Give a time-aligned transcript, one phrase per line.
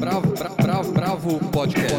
[0.00, 1.94] Bravo, bravo, bravo, bravo podcast.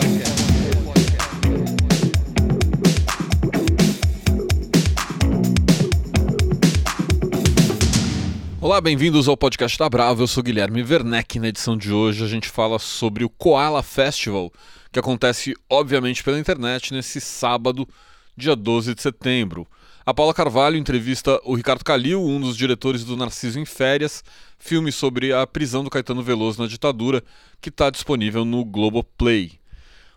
[8.60, 10.24] Olá, bem-vindos ao podcast da Bravo.
[10.24, 11.38] Eu sou Guilherme Werneck.
[11.38, 14.52] Na edição de hoje a gente fala sobre o Koala Festival,
[14.92, 17.88] que acontece obviamente pela internet nesse sábado,
[18.36, 19.68] dia 12 de setembro.
[20.04, 24.24] A Paula Carvalho entrevista o Ricardo Calil, um dos diretores do Narciso em Férias,
[24.58, 27.24] filme sobre a prisão do Caetano Veloso na ditadura,
[27.62, 29.52] que está disponível no Globoplay.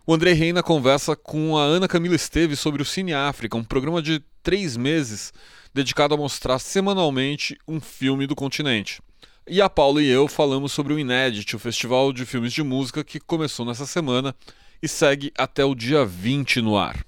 [0.06, 4.00] O André Reina conversa com a Ana Camila Esteves sobre o Cine África, um programa
[4.00, 5.34] de três meses
[5.74, 9.02] dedicado a mostrar semanalmente um filme do continente.
[9.46, 13.04] E a Paula e eu falamos sobre o Inédit, o festival de filmes de música
[13.04, 14.34] que começou nessa semana
[14.82, 17.04] e segue até o dia 20 no ar.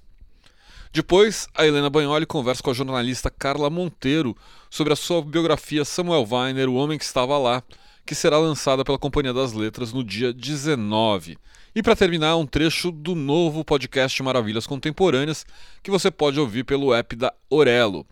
[0.96, 4.34] Depois, a Helena Bagnoli conversa com a jornalista Carla Monteiro
[4.70, 7.62] sobre a sua biografia Samuel Weiner, O Homem que Estava Lá,
[8.06, 11.36] que será lançada pela Companhia das Letras no dia 19.
[11.74, 15.44] E para terminar, um trecho do novo podcast Maravilhas Contemporâneas,
[15.82, 18.06] que você pode ouvir pelo app da Orelo.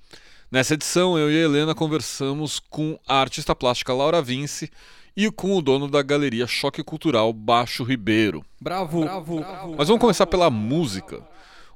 [0.53, 4.71] Nessa edição, eu e a Helena conversamos com a artista plástica Laura Vince
[5.17, 8.45] e com o dono da galeria Choque Cultural Baixo Ribeiro.
[8.61, 9.75] Bravo, bravo, bravo.
[9.79, 11.23] Mas vamos começar pela música.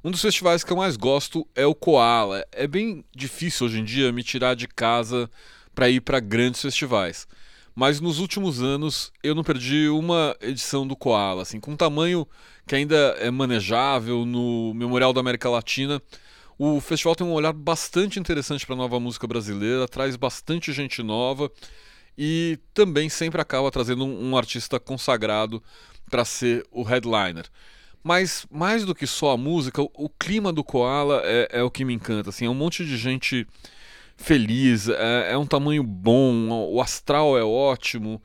[0.01, 2.45] Um dos festivais que eu mais gosto é o Koala.
[2.53, 5.29] É bem difícil hoje em dia me tirar de casa
[5.75, 7.27] para ir para grandes festivais.
[7.75, 12.25] Mas nos últimos anos eu não perdi uma edição do Koala, assim, com um tamanho
[12.65, 16.01] que ainda é manejável no Memorial da América Latina.
[16.57, 21.03] O festival tem um olhar bastante interessante para a nova música brasileira, traz bastante gente
[21.03, 21.51] nova
[22.17, 25.61] e também sempre acaba trazendo um, um artista consagrado
[26.09, 27.49] para ser o headliner.
[28.03, 31.71] Mas mais do que só a música, o, o clima do Koala é, é, o
[31.71, 32.29] que me encanta.
[32.29, 33.45] Assim, é um monte de gente
[34.15, 38.21] feliz, é, é um tamanho bom, o astral é ótimo.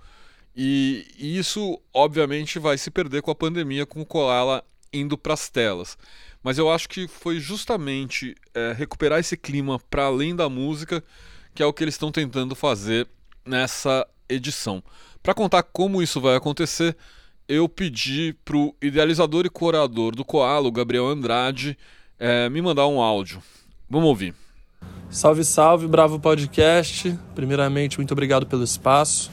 [0.57, 5.35] E, e, isso, obviamente, vai se perder com a pandemia, com o Koala indo para
[5.35, 5.99] as telas.
[6.43, 11.03] Mas eu acho que foi justamente é, recuperar esse clima para além da música
[11.55, 13.07] que é o que eles estão tentando fazer
[13.47, 14.83] nessa edição.
[15.23, 16.97] Para contar como isso vai acontecer,
[17.49, 21.77] eu pedi pro idealizador e curador do Koala, Gabriel Andrade,
[22.19, 23.43] é, me mandar um áudio.
[23.89, 24.35] Vamos ouvir.
[25.11, 27.17] Salve, salve, Bravo Podcast.
[27.35, 29.31] Primeiramente, muito obrigado pelo espaço.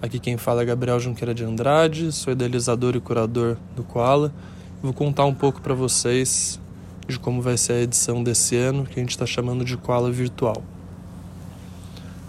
[0.00, 4.32] Aqui quem fala é Gabriel Junqueira de Andrade, sou idealizador e curador do Koala.
[4.80, 6.60] Vou contar um pouco para vocês
[7.08, 10.10] de como vai ser a edição desse ano, que a gente está chamando de Koala
[10.12, 10.62] Virtual.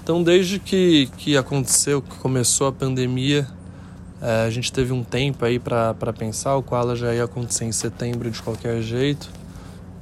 [0.01, 3.47] Então, desde que, que aconteceu, que começou a pandemia,
[4.21, 8.29] a gente teve um tempo aí para pensar, o Koala já ia acontecer em setembro
[8.29, 9.29] de qualquer jeito.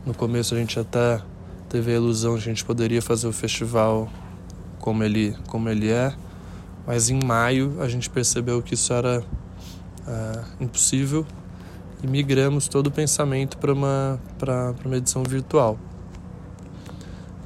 [0.05, 1.21] No começo a gente até
[1.69, 4.09] teve a ilusão que a gente poderia fazer o festival
[4.79, 6.13] como ele, como ele é,
[6.85, 9.23] mas em maio a gente percebeu que isso era
[10.07, 11.25] é, impossível
[12.01, 14.19] e migramos todo o pensamento para uma,
[14.85, 15.77] uma edição virtual.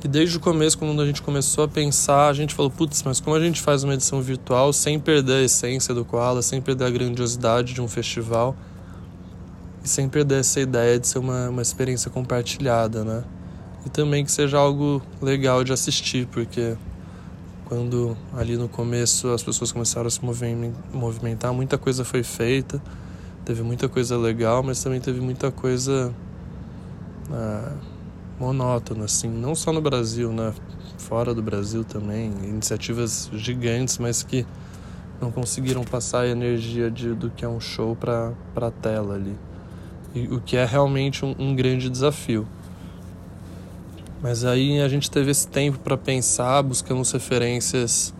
[0.03, 3.19] E desde o começo, quando a gente começou a pensar, a gente falou, putz, mas
[3.19, 6.85] como a gente faz uma edição virtual sem perder a essência do Koala, sem perder
[6.85, 8.55] a grandiosidade de um festival
[9.83, 13.23] e sem perder essa ideia de ser uma, uma experiência compartilhada, né?
[13.85, 16.75] E também que seja algo legal de assistir, porque
[17.65, 20.19] quando ali no começo as pessoas começaram a se
[20.91, 22.81] movimentar, muita coisa foi feita,
[23.45, 26.11] teve muita coisa legal, mas também teve muita coisa...
[27.31, 27.90] Ah,
[28.41, 30.51] monótono, assim, não só no Brasil, né?
[30.97, 34.45] Fora do Brasil também, iniciativas gigantes, mas que
[35.21, 39.35] não conseguiram passar a energia de, do que é um show para a tela ali.
[40.15, 42.47] E, o que é realmente um, um grande desafio.
[44.23, 48.13] Mas aí a gente teve esse tempo para pensar, buscamos referências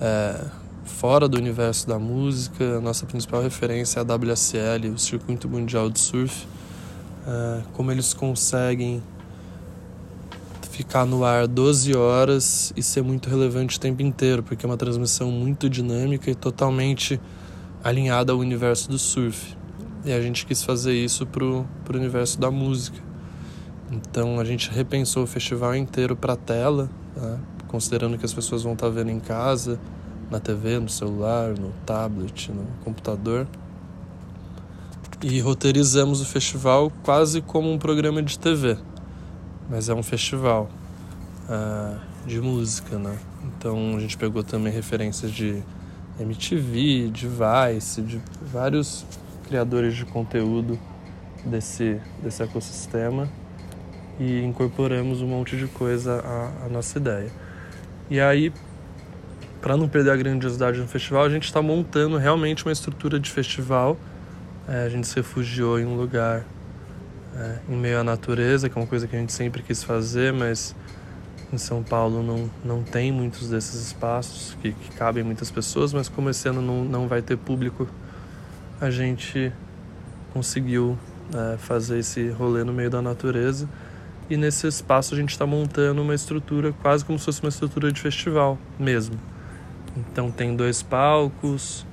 [0.00, 0.44] é,
[0.84, 2.78] fora do universo da música.
[2.78, 6.46] A nossa principal referência é a WSL, o Circuito Mundial de Surf.
[7.26, 9.02] É, como eles conseguem
[10.80, 14.78] ficar no ar 12 horas e ser muito relevante o tempo inteiro, porque é uma
[14.78, 17.20] transmissão muito dinâmica e totalmente
[17.84, 19.54] alinhada ao universo do surf.
[20.06, 22.98] E a gente quis fazer isso pro, pro universo da música.
[23.92, 27.38] Então a gente repensou o festival inteiro para tela, né?
[27.68, 29.78] considerando que as pessoas vão estar tá vendo em casa,
[30.30, 33.46] na TV, no celular, no tablet, no computador.
[35.22, 38.78] E roteirizamos o festival quase como um programa de TV
[39.70, 40.68] mas é um festival
[41.48, 43.16] uh, de música, né?
[43.44, 45.62] Então a gente pegou também referências de
[46.18, 49.06] MTV, de Vice, de vários
[49.46, 50.78] criadores de conteúdo
[51.44, 53.28] desse, desse ecossistema
[54.18, 57.30] e incorporamos um monte de coisa à, à nossa ideia.
[58.10, 58.52] E aí,
[59.62, 63.30] para não perder a grandiosidade do festival, a gente está montando realmente uma estrutura de
[63.30, 63.96] festival
[64.68, 66.44] É, a gente se refugiou em um lugar
[67.40, 70.32] é, em meio à natureza, que é uma coisa que a gente sempre quis fazer,
[70.32, 70.74] mas
[71.52, 76.08] em São Paulo não, não tem muitos desses espaços que, que cabem muitas pessoas, mas
[76.08, 77.88] como esse ano não, não vai ter público,
[78.80, 79.52] a gente
[80.32, 80.98] conseguiu
[81.34, 83.68] é, fazer esse rolê no meio da natureza.
[84.28, 87.90] E nesse espaço a gente está montando uma estrutura quase como se fosse uma estrutura
[87.90, 89.16] de festival mesmo.
[89.96, 91.84] Então tem dois palcos,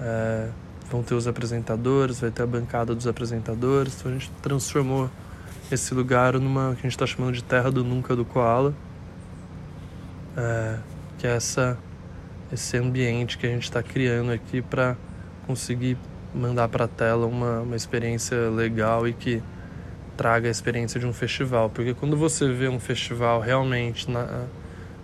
[0.00, 0.48] é,
[0.92, 3.96] vão ter os apresentadores, vai ter a bancada dos apresentadores.
[3.98, 5.10] Então a gente transformou
[5.70, 8.74] esse lugar numa que a gente está chamando de Terra do Nunca do Koala,
[10.36, 10.78] é,
[11.18, 11.78] que é essa,
[12.52, 14.96] esse ambiente que a gente está criando aqui para
[15.46, 15.96] conseguir
[16.34, 19.42] mandar para a tela uma, uma experiência legal e que
[20.16, 21.70] traga a experiência de um festival.
[21.70, 24.46] Porque quando você vê um festival realmente na,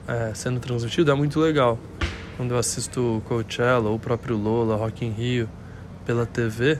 [0.06, 1.78] é, sendo transmitido, é muito legal.
[2.36, 5.48] Quando eu assisto Coachella ou o próprio Lola, Rock in Rio,
[6.08, 6.78] pela TV,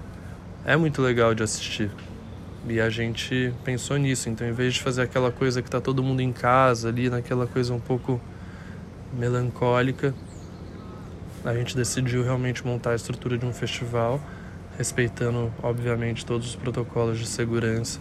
[0.64, 1.90] é muito legal de assistir.
[2.66, 4.30] E a gente pensou nisso.
[4.30, 7.46] Então, em vez de fazer aquela coisa que tá todo mundo em casa ali, naquela
[7.46, 8.18] coisa um pouco
[9.12, 10.14] melancólica,
[11.44, 14.18] a gente decidiu realmente montar a estrutura de um festival,
[14.78, 18.00] respeitando, obviamente, todos os protocolos de segurança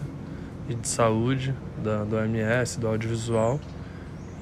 [0.66, 1.54] e de saúde
[1.84, 3.60] da, do OMS, do audiovisual,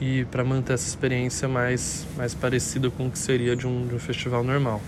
[0.01, 3.95] e para manter essa experiência mais, mais parecida com o que seria de um, de
[3.97, 4.81] um festival normal.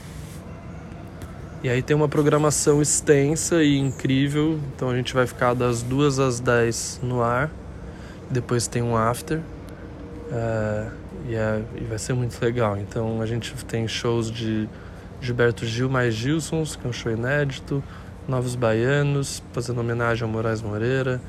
[1.60, 4.60] E aí tem uma programação extensa e incrível.
[4.74, 7.50] Então a gente vai ficar das 2 às 10 no ar.
[8.30, 9.38] Depois tem um after.
[9.38, 10.92] Uh,
[11.28, 12.78] e, é, e, vai ser muito legal.
[12.78, 14.68] Então a gente tem shows de
[15.20, 17.82] Gilberto Gil mais Gilsons, que é um show inédito.
[18.28, 21.20] Novos Baianos, fazendo homenagem ao Moraes Moreira.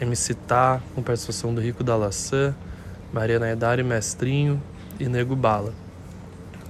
[0.00, 2.52] MC Tá, com participação do Rico da Laçã.
[3.12, 4.60] Mariana Edari Mestrinho
[4.98, 5.72] e Nego Bala.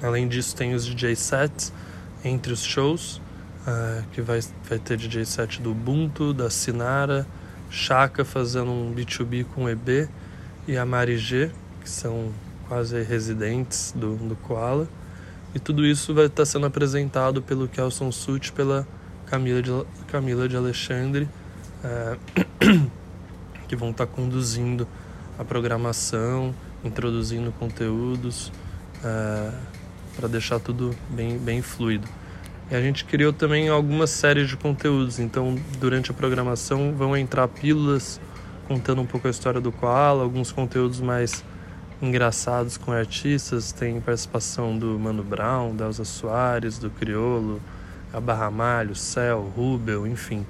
[0.03, 1.73] Além disso tem os DJ sets
[2.25, 3.21] entre os shows,
[3.67, 7.27] uh, que vai, vai ter DJ set do Ubuntu, da Sinara,
[7.71, 10.09] Chaka fazendo um B2B com o EB
[10.67, 12.33] e a Mari G, que são
[12.69, 14.89] quase residentes do, do Koala.
[15.55, 18.87] E tudo isso vai estar sendo apresentado pelo Kelson Suit pela
[19.27, 19.71] Camila de,
[20.09, 21.29] Camila de Alexandre,
[21.85, 22.91] uh,
[23.67, 24.87] que vão estar conduzindo
[25.39, 26.55] a programação,
[26.85, 28.53] introduzindo conteúdos.
[29.05, 29.76] Uh,
[30.17, 32.09] para deixar tudo bem, bem fluido.
[32.71, 37.47] E a gente criou também algumas séries de conteúdos, então durante a programação vão entrar
[37.47, 38.21] pílulas
[38.67, 41.45] contando um pouco a história do Koala, alguns conteúdos mais
[42.03, 47.61] engraçados com artistas, tem participação do Mano Brown, da Elza Soares, do Criolo,
[48.13, 50.45] a Ramalho, Céu, Rubel, enfim.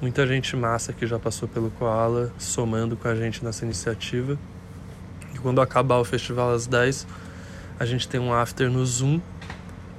[0.00, 4.38] Muita gente massa que já passou pelo Koala somando com a gente nessa iniciativa.
[5.34, 7.06] E quando acabar o festival às 10,
[7.78, 9.20] a gente tem um after no Zoom,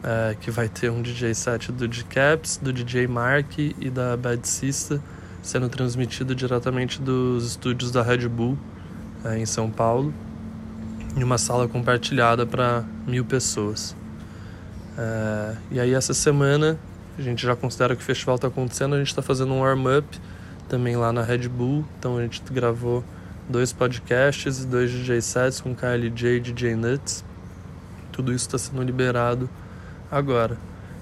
[0.04, 4.48] é, que vai ter um DJ set do Caps, do DJ Mark e da Bad
[4.48, 5.02] Sista,
[5.42, 8.58] sendo transmitido diretamente dos estúdios da Red Bull
[9.26, 10.14] é, em São Paulo,
[11.18, 13.96] em uma sala compartilhada para mil pessoas.
[14.98, 16.80] É, e aí essa semana
[17.18, 20.08] a gente já considera que o festival está acontecendo, a gente está fazendo um warm-up
[20.70, 23.04] também lá na Red Bull, então a gente gravou
[23.50, 27.25] dois podcasts e dois DJ sets com KLJ e DJ Nuts
[28.16, 29.50] tudo isso está sendo liberado
[30.10, 30.58] agora.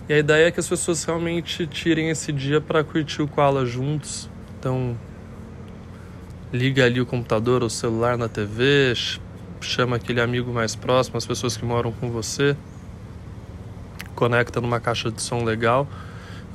[0.09, 3.65] E a ideia é que as pessoas realmente tirem esse dia para curtir o Koala
[3.65, 4.27] juntos.
[4.59, 4.97] Então,
[6.51, 8.93] liga ali o computador ou o celular na TV,
[9.61, 12.57] chama aquele amigo mais próximo, as pessoas que moram com você,
[14.15, 15.87] conecta numa caixa de som legal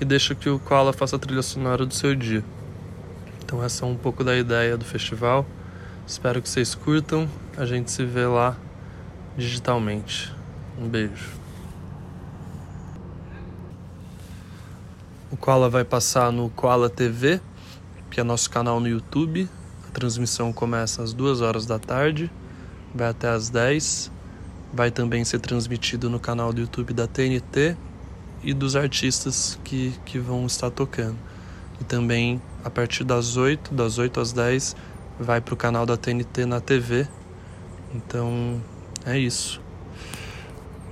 [0.00, 2.44] e deixa que o Koala faça a trilha sonora do seu dia.
[3.42, 5.46] Então essa é um pouco da ideia do festival.
[6.06, 7.28] Espero que vocês curtam.
[7.56, 8.56] A gente se vê lá
[9.36, 10.37] digitalmente.
[10.80, 11.32] Um beijo.
[15.30, 17.40] O Koala vai passar no Koala TV,
[18.10, 19.48] que é nosso canal no YouTube.
[19.88, 22.30] A transmissão começa às 2 horas da tarde,
[22.94, 24.12] vai até às 10.
[24.72, 27.76] Vai também ser transmitido no canal do YouTube da TNT
[28.42, 31.18] e dos artistas que, que vão estar tocando.
[31.80, 34.76] E também a partir das 8, das 8 às 10,
[35.18, 37.08] vai para o canal da TNT na TV.
[37.92, 38.62] Então
[39.04, 39.60] é isso.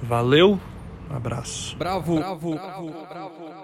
[0.02, 0.60] Valeu,
[1.08, 1.76] abraço.
[1.76, 3.56] Bravo, bravo, bravo, bravo.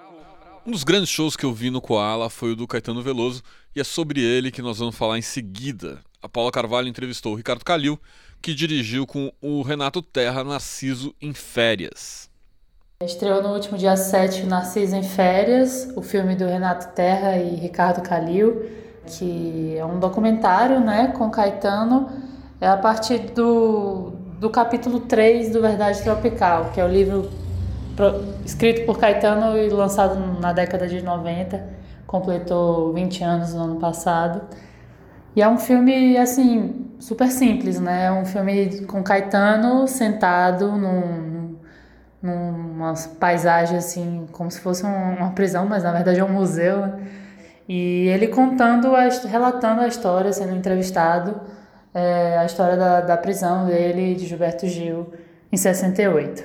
[0.64, 3.42] Um dos grandes shows que eu vi no Koala foi o do Caetano Veloso
[3.74, 6.00] e é sobre ele que nós vamos falar em seguida.
[6.22, 7.98] A Paula Carvalho entrevistou o Ricardo Calil,
[8.40, 12.30] que dirigiu com o Renato Terra Narciso em Férias.
[13.02, 18.00] Estreou no último dia 7 Narciso em Férias, o filme do Renato Terra e Ricardo
[18.00, 18.64] Calil,
[19.04, 22.08] que é um documentário né, com Caetano.
[22.60, 24.12] É a partir do,
[24.42, 27.30] do capítulo 3 do Verdade Tropical, que é o livro
[28.44, 31.64] escrito por Caetano e lançado na década de 90,
[32.08, 34.42] completou 20 anos no ano passado.
[35.36, 38.06] E é um filme, assim, super simples, né?
[38.06, 41.54] É um filme com Caetano sentado num,
[42.20, 46.98] numa paisagem, assim, como se fosse uma prisão, mas na verdade é um museu, né?
[47.68, 48.90] E ele contando,
[49.24, 51.61] relatando a história, sendo entrevistado,
[51.94, 55.12] é, a história da, da prisão dele, de Gilberto Gil,
[55.50, 56.42] em 68.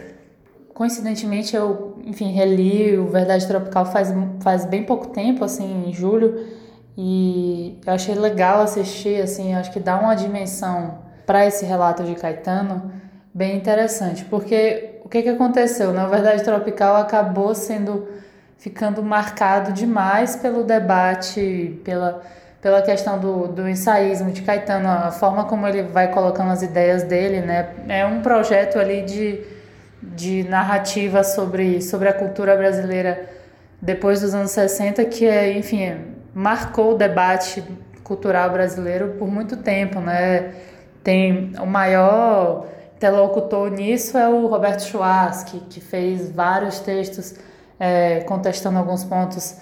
[0.73, 6.45] Coincidentemente, eu, enfim, reli o Verdade Tropical faz, faz bem pouco tempo, assim, em julho,
[6.97, 12.15] e eu achei legal assistir, assim, acho que dá uma dimensão para esse relato de
[12.15, 12.91] Caetano
[13.33, 15.93] bem interessante, porque o que, que aconteceu?
[15.93, 18.07] Na Verdade Tropical acabou sendo
[18.57, 22.21] ficando marcado demais pelo debate, pela,
[22.67, 27.01] pela questão do, do ensaísmo de Caetano, a forma como ele vai colocando as ideias
[27.01, 27.69] dele, né?
[27.87, 29.39] É um projeto ali de,
[30.03, 33.29] de narrativa sobre, sobre a cultura brasileira
[33.81, 35.95] depois dos anos 60 que, é, enfim,
[36.33, 37.63] marcou o debate
[38.03, 40.51] cultural brasileiro por muito tempo, né?
[41.01, 47.33] Tem o maior interlocutor nisso é o Roberto Schwartz, que, que fez vários textos
[47.79, 49.55] é, contestando alguns pontos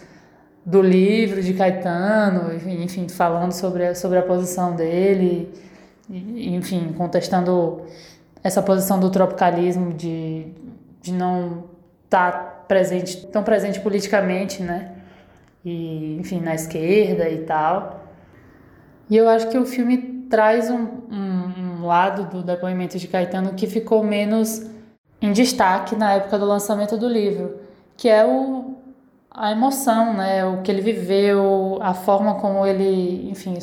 [0.66, 5.54] do livro de Caetano, enfim, falando sobre, sobre a posição dele,
[6.10, 7.84] enfim, contestando
[8.44, 10.48] essa posição do tropicalismo de,
[11.02, 11.66] de não
[12.06, 14.92] estar tá presente, tão presente politicamente, né?
[15.64, 18.04] E, enfim, na esquerda e tal.
[19.10, 23.54] E eu acho que o filme traz um, um, um lado do depoimento de Caetano
[23.54, 24.66] que ficou menos
[25.22, 27.66] em destaque na época do lançamento do livro
[27.98, 28.75] que é o,
[29.36, 30.46] a emoção, né?
[30.46, 33.58] O que ele viveu, a forma como ele, enfim,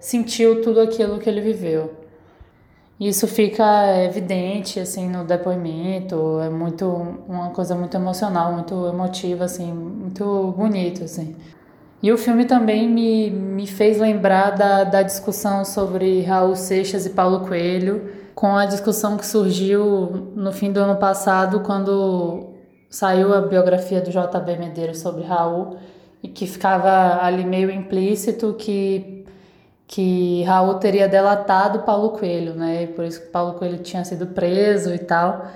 [0.00, 1.94] sentiu tudo aquilo que ele viveu.
[2.98, 6.86] Isso fica evidente assim no depoimento, é muito
[7.28, 11.36] uma coisa muito emocional, muito emotiva assim, muito bonito assim.
[12.02, 17.10] E o filme também me, me fez lembrar da, da discussão sobre Raul Seixas e
[17.10, 22.55] Paulo Coelho, com a discussão que surgiu no fim do ano passado, quando
[22.88, 25.76] saiu a biografia do JB Medeiros sobre Raul
[26.22, 29.16] e que ficava ali meio implícito que
[29.86, 32.88] que Raul teria delatado Paulo Coelho, né?
[32.88, 35.46] Por isso que Paulo Coelho tinha sido preso e tal.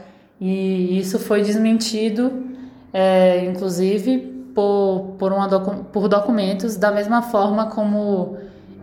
[0.41, 2.33] E isso foi desmentido,
[2.93, 4.19] é, inclusive
[4.55, 8.37] por, por, uma docu por documentos, da mesma forma como,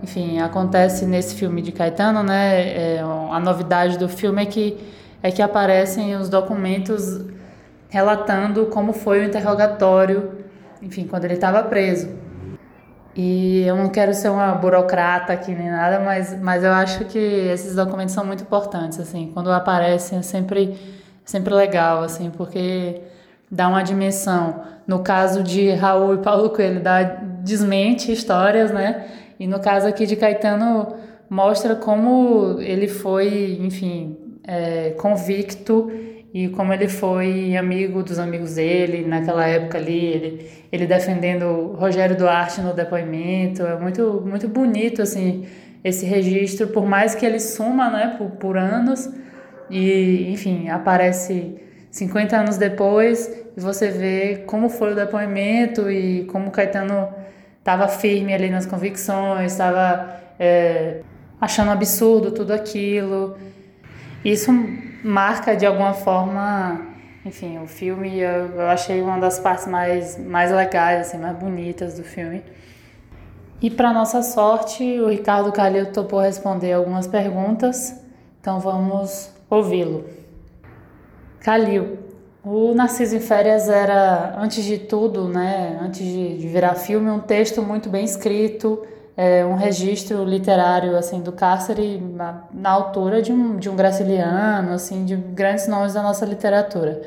[0.03, 2.95] enfim, acontece nesse filme de Caetano, né?
[2.95, 4.77] É, a novidade do filme é que,
[5.23, 7.21] é que aparecem os documentos
[7.89, 10.46] relatando como foi o interrogatório,
[10.82, 12.10] enfim, quando ele estava preso.
[13.15, 17.17] E eu não quero ser uma burocrata aqui nem nada, mas, mas eu acho que
[17.17, 20.77] esses documentos são muito importantes, assim, quando aparecem é sempre,
[21.25, 23.01] sempre legal, assim, porque
[23.50, 24.62] dá uma dimensão.
[24.86, 29.08] No caso de Raul e Paulo Coelho, dá desmente histórias, né?
[29.39, 30.96] E no caso aqui de Caetano,
[31.27, 34.15] mostra como ele foi, enfim,
[34.46, 35.91] é, convicto
[36.34, 42.17] e como ele foi amigo dos amigos dele naquela época ali, ele, ele defendendo Rogério
[42.17, 45.46] Duarte no depoimento, é muito, muito bonito assim
[45.84, 49.10] esse registro, por mais que ele suma né, por, por anos
[49.69, 51.55] e enfim, aparece
[51.91, 57.10] 50 anos depois e você vê como foi o depoimento e como Caetano
[57.60, 61.01] estava firme ali nas convicções, estava é,
[61.39, 63.36] achando absurdo tudo aquilo.
[64.24, 64.51] Isso
[65.03, 66.81] marca de alguma forma,
[67.25, 71.93] enfim, o filme eu, eu achei uma das partes mais, mais legais, assim, mais bonitas
[71.95, 72.43] do filme.
[73.62, 77.95] E para nossa sorte, o Ricardo Calil topou responder algumas perguntas,
[78.39, 80.05] então vamos ouvi-lo.
[81.39, 81.97] Calil,
[82.43, 87.62] o Narciso em Férias era, antes de tudo, né, antes de virar filme, um texto
[87.62, 88.86] muito bem escrito,
[89.17, 94.74] é, um registro literário assim do cárcere na, na, altura de um, de um Graciliano,
[94.74, 97.01] assim, de grandes nomes da nossa literatura.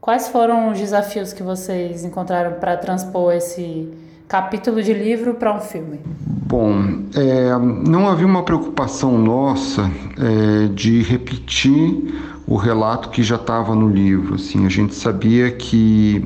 [0.00, 3.88] Quais foram os desafios que vocês encontraram para transpor esse
[4.26, 6.00] capítulo de livro para um filme?
[6.26, 6.74] Bom,
[7.14, 7.56] é,
[7.88, 9.88] não havia uma preocupação nossa
[10.18, 14.34] é, de repetir o relato que já estava no livro.
[14.34, 16.24] Assim, a gente sabia que,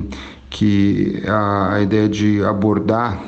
[0.49, 3.19] que a, a ideia de abordar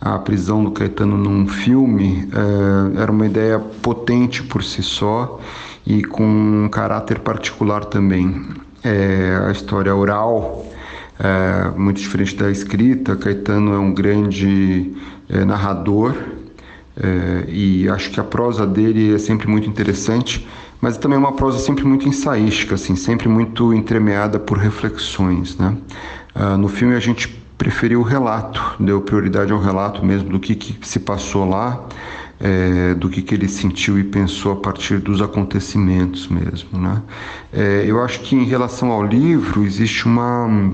[0.00, 5.38] a prisão do Caetano num filme é, era uma ideia potente por si só
[5.86, 8.46] e com um caráter particular também.
[8.82, 10.66] É, a história oral
[11.18, 13.14] é muito diferente da escrita.
[13.14, 14.92] Caetano é um grande
[15.28, 16.14] é, narrador
[16.96, 20.48] é, e acho que a prosa dele é sempre muito interessante,
[20.80, 25.76] mas também é uma prosa sempre muito ensaística, assim, sempre muito entremeada por reflexões, né?
[26.34, 30.54] Uh, no filme a gente preferiu o relato, deu prioridade ao relato mesmo do que,
[30.54, 31.78] que se passou lá,
[32.40, 36.80] é, do que, que ele sentiu e pensou a partir dos acontecimentos mesmo.
[36.80, 37.02] Né?
[37.52, 40.72] É, eu acho que em relação ao livro existe uma,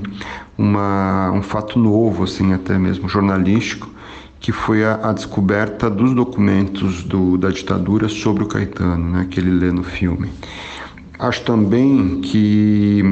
[0.57, 3.91] uma, um fato novo, assim, até mesmo jornalístico,
[4.39, 9.41] que foi a, a descoberta dos documentos do, da ditadura sobre o Caetano, né, que
[9.41, 10.31] ele lê no filme.
[11.19, 13.03] Acho também que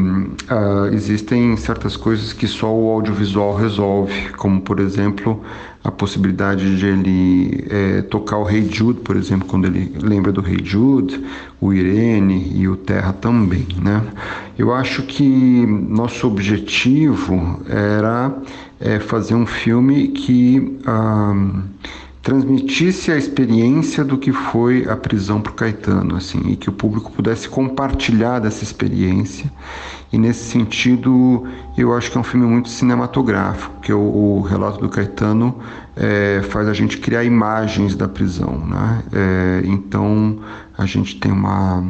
[0.50, 5.42] uh, existem certas coisas que só o audiovisual resolve, como por exemplo
[5.82, 10.40] a possibilidade de ele é, tocar o Rei Jude, por exemplo, quando ele lembra do
[10.40, 11.22] Rei Jude,
[11.60, 14.02] o Irene e o Terra também, né?
[14.56, 18.34] Eu acho que nosso objetivo era
[18.80, 21.62] é, fazer um filme que uh,
[22.24, 26.72] transmitisse a experiência do que foi a prisão para o Caetano, assim, e que o
[26.72, 29.52] público pudesse compartilhar dessa experiência.
[30.10, 34.80] E nesse sentido, eu acho que é um filme muito cinematográfico, que o, o relato
[34.80, 35.58] do Caetano
[35.94, 39.02] é, faz a gente criar imagens da prisão, né?
[39.12, 40.38] É, então
[40.78, 41.84] a gente tem uma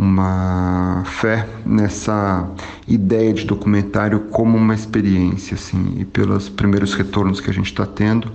[0.00, 2.48] uma fé nessa
[2.88, 7.84] ideia de documentário como uma experiência, assim, e pelos primeiros retornos que a gente está
[7.84, 8.32] tendo,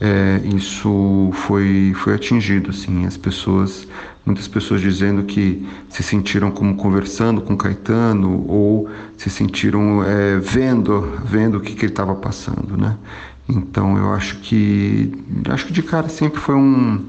[0.00, 3.86] é, isso foi foi atingido, assim, as pessoas,
[4.26, 11.16] muitas pessoas dizendo que se sentiram como conversando com Caetano ou se sentiram é, vendo
[11.24, 12.96] vendo o que, que ele estava passando, né?
[13.48, 15.12] Então eu acho que
[15.48, 17.04] acho que de cara sempre foi um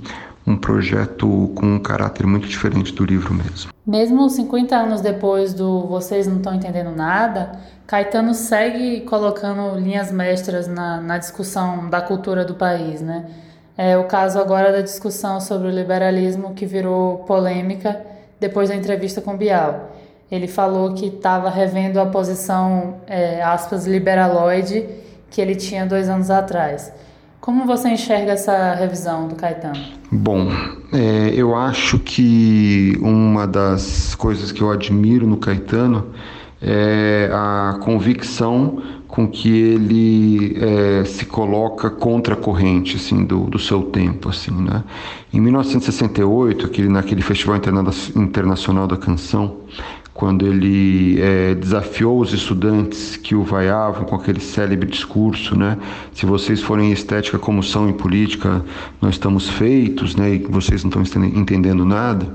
[0.47, 3.71] um projeto com um caráter muito diferente do livro mesmo.
[3.85, 10.67] Mesmo 50 anos depois do Vocês Não Estão Entendendo Nada, Caetano segue colocando linhas mestras
[10.67, 13.25] na, na discussão da cultura do país, né?
[13.77, 18.01] É o caso agora da discussão sobre o liberalismo que virou polêmica
[18.39, 19.91] depois da entrevista com Bial.
[20.31, 24.87] Ele falou que estava revendo a posição, é, aspas, liberaloide
[25.29, 26.91] que ele tinha dois anos atrás.
[27.45, 29.79] Como você enxerga essa revisão do Caetano?
[30.11, 30.49] Bom,
[30.91, 36.07] é, eu acho que uma das coisas que eu admiro no Caetano
[36.59, 43.59] é a convicção com que ele é, se coloca contra a corrente assim, do, do
[43.59, 44.29] seu tempo.
[44.29, 44.83] Assim, né?
[45.31, 47.83] Em 1968, aquele, naquele Festival Interna
[48.15, 49.57] Internacional da Canção,
[50.15, 55.77] quando ele é, desafiou os estudantes que o vaiavam com aquele célebre discurso, né?
[56.13, 58.63] Se vocês forem em estética como são em política,
[59.01, 60.35] nós estamos feitos, né?
[60.35, 62.33] E vocês não estão entendendo nada.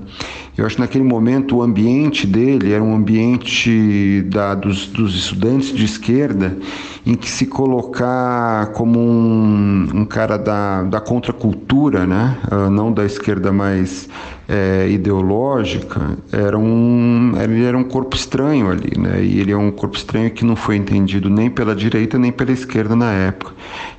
[0.58, 5.72] Eu acho que naquele momento o ambiente dele era um ambiente da, dos, dos estudantes
[5.72, 6.58] de esquerda
[7.06, 12.36] em que se colocar como um, um cara da, da contracultura, né?
[12.52, 14.06] Uh, não da esquerda mais
[14.50, 19.22] é, ideológica, era um, ele era um corpo estranho ali, né?
[19.22, 22.50] E ele é um corpo estranho que não foi entendido nem pela direita nem pela
[22.50, 23.54] esquerda na época.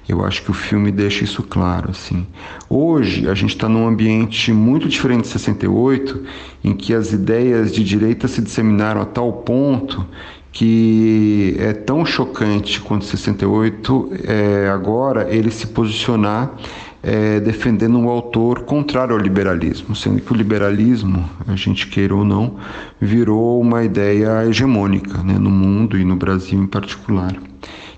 [0.10, 2.28] Eu acho que o filme deixa isso claro, assim.
[2.70, 6.22] Hoje a gente está num ambiente muito diferente de 68,
[6.66, 10.06] em que as ideias de direita se disseminaram a tal ponto
[10.52, 16.52] que é tão chocante quanto 68 é, agora ele se posicionar
[17.04, 22.24] é, defendendo um autor contrário ao liberalismo, sendo que o liberalismo, a gente queira ou
[22.24, 22.58] não,
[23.00, 27.36] virou uma ideia hegemônica né, no mundo e no Brasil em particular.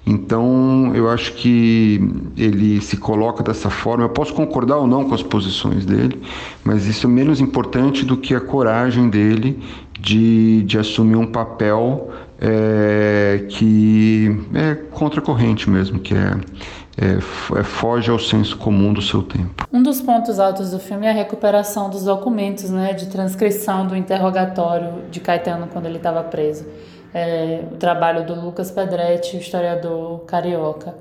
[0.05, 4.03] Então, eu acho que ele se coloca dessa forma.
[4.03, 6.21] Eu posso concordar ou não com as posições dele,
[6.63, 9.57] mas isso é menos importante do que a coragem dele
[9.97, 12.11] de, de assumir um papel
[12.43, 16.35] é, que é contracorrente mesmo, que é
[16.95, 19.67] é, é, foge ao senso comum do seu tempo.
[19.73, 23.95] Um dos pontos altos do filme é a recuperação dos documentos né, de transcrição do
[23.95, 26.65] interrogatório de Caetano quando ele estava preso.
[27.11, 30.95] É, o trabalho do Lucas Pedretti, historiador carioca.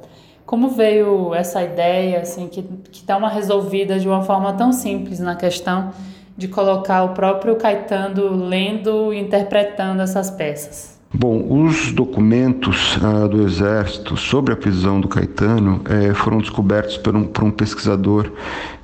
[0.47, 5.21] Como veio essa ideia assim que, que dá uma resolvida de uma forma tão simples
[5.21, 5.91] na questão
[6.37, 11.02] de colocar o próprio Caetano lendo e interpretando essas peças?
[11.15, 17.15] Bom, os documentos ah, do Exército sobre a prisão do Caetano eh, foram descobertos por
[17.15, 18.33] um, por um pesquisador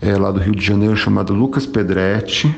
[0.02, 2.54] eh, lá do Rio de Janeiro chamado Lucas Pedretti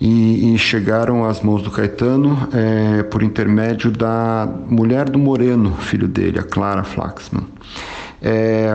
[0.00, 6.08] e, e chegaram às mãos do Caetano eh, por intermédio da mulher do Moreno, filho
[6.08, 7.46] dele, a Clara Flaxman.
[8.20, 8.72] É,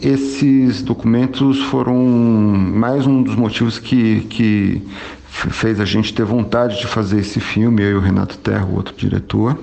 [0.00, 4.82] esses documentos foram mais um dos motivos que, que
[5.26, 8.74] fez a gente ter vontade de fazer esse filme, eu e o Renato Terra, o
[8.74, 9.58] outro diretor.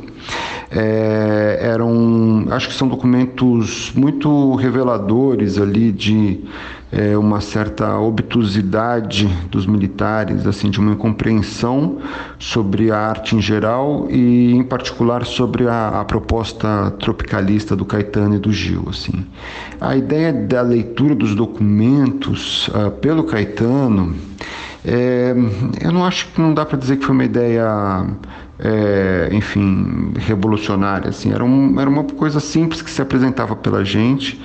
[0.71, 6.43] É, eram, acho que são documentos muito reveladores ali de
[6.91, 11.99] é, uma certa obtusidade dos militares, assim, de uma incompreensão
[12.39, 18.35] sobre a arte em geral e, em particular, sobre a, a proposta tropicalista do Caetano
[18.35, 19.25] e do Gil, assim.
[19.79, 24.15] A ideia da leitura dos documentos uh, pelo Caetano,
[24.83, 25.35] é,
[25.81, 28.07] eu não acho que não dá para dizer que foi uma ideia
[28.59, 31.09] é, enfim, revolucionária.
[31.09, 31.31] Assim.
[31.31, 34.39] Era, um, era uma coisa simples que se apresentava pela gente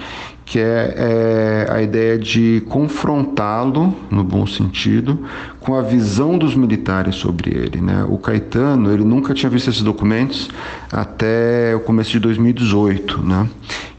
[0.44, 5.18] que é, é a ideia de confrontá-lo, no bom sentido,
[5.58, 7.80] com a visão dos militares sobre ele.
[7.80, 8.04] Né?
[8.08, 10.50] O Caetano ele nunca tinha visto esses documentos
[10.94, 13.20] até o começo de 2018.
[13.20, 13.48] Né?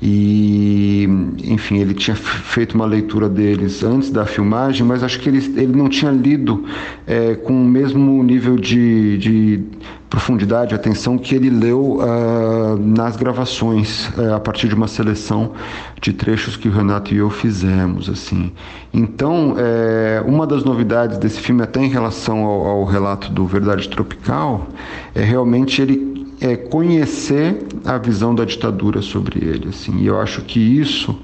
[0.01, 1.07] E,
[1.43, 5.75] enfim, ele tinha feito uma leitura deles antes da filmagem, mas acho que ele, ele
[5.75, 6.63] não tinha lido
[7.05, 9.63] é, com o mesmo nível de, de
[10.09, 15.51] profundidade, atenção que ele leu uh, nas gravações uh, a partir de uma seleção
[15.99, 18.51] de trechos que o Renato e eu fizemos assim.
[18.93, 23.89] Então, é, uma das novidades desse filme, até em relação ao, ao relato do Verdade
[23.89, 24.67] Tropical,
[25.13, 26.14] é realmente ele
[26.45, 29.97] é conhecer a visão da ditadura sobre ele, assim.
[29.97, 31.19] E eu acho que isso,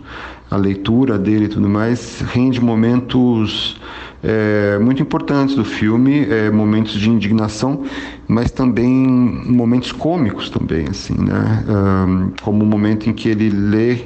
[0.50, 3.80] a leitura dele e tudo mais, rende momentos
[4.24, 7.84] é, muito importantes do filme, é, momentos de indignação,
[8.28, 11.64] mas também momentos cômicos também, assim, né?
[11.70, 14.00] Um, como o momento em que ele lê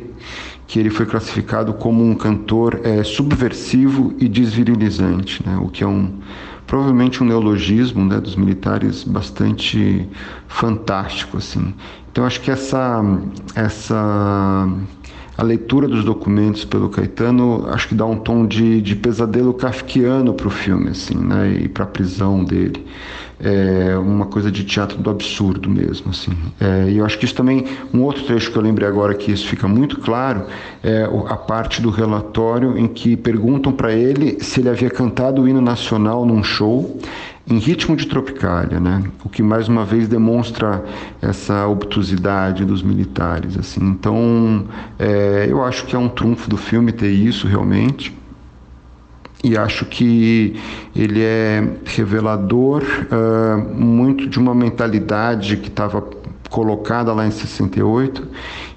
[0.67, 5.57] que ele foi classificado como um cantor é, subversivo e desvirilizante, né?
[5.61, 6.11] o que é um
[6.67, 10.07] provavelmente um neologismo né, dos militares bastante
[10.47, 11.73] fantástico assim.
[12.11, 13.01] Então acho que essa
[13.55, 14.67] essa
[15.37, 20.33] a leitura dos documentos pelo Caetano acho que dá um tom de, de pesadelo kafkiano
[20.33, 21.59] para o filme, assim, né?
[21.63, 22.85] E para a prisão dele.
[23.39, 26.31] É uma coisa de teatro do absurdo mesmo, assim.
[26.59, 29.31] É, e eu acho que isso também, um outro trecho que eu lembrei agora que
[29.31, 30.45] isso fica muito claro,
[30.83, 35.47] é a parte do relatório em que perguntam para ele se ele havia cantado o
[35.47, 36.99] hino nacional num show
[37.47, 39.03] em ritmo de tropicália, né?
[39.23, 40.83] O que mais uma vez demonstra
[41.21, 43.81] essa obtusidade dos militares, assim.
[43.83, 44.65] Então,
[44.97, 48.15] é, eu acho que é um trunfo do filme ter isso realmente.
[49.45, 50.59] E acho que
[50.95, 56.01] ele é revelador uh, muito de uma mentalidade que estava
[56.49, 58.27] colocada lá em 68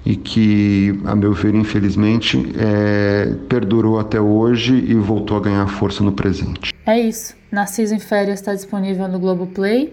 [0.05, 6.03] e que, a meu ver, infelizmente, é, perdurou até hoje e voltou a ganhar força
[6.03, 6.71] no presente.
[6.85, 7.35] É isso.
[7.51, 9.91] Narciso em Férias está disponível no Globoplay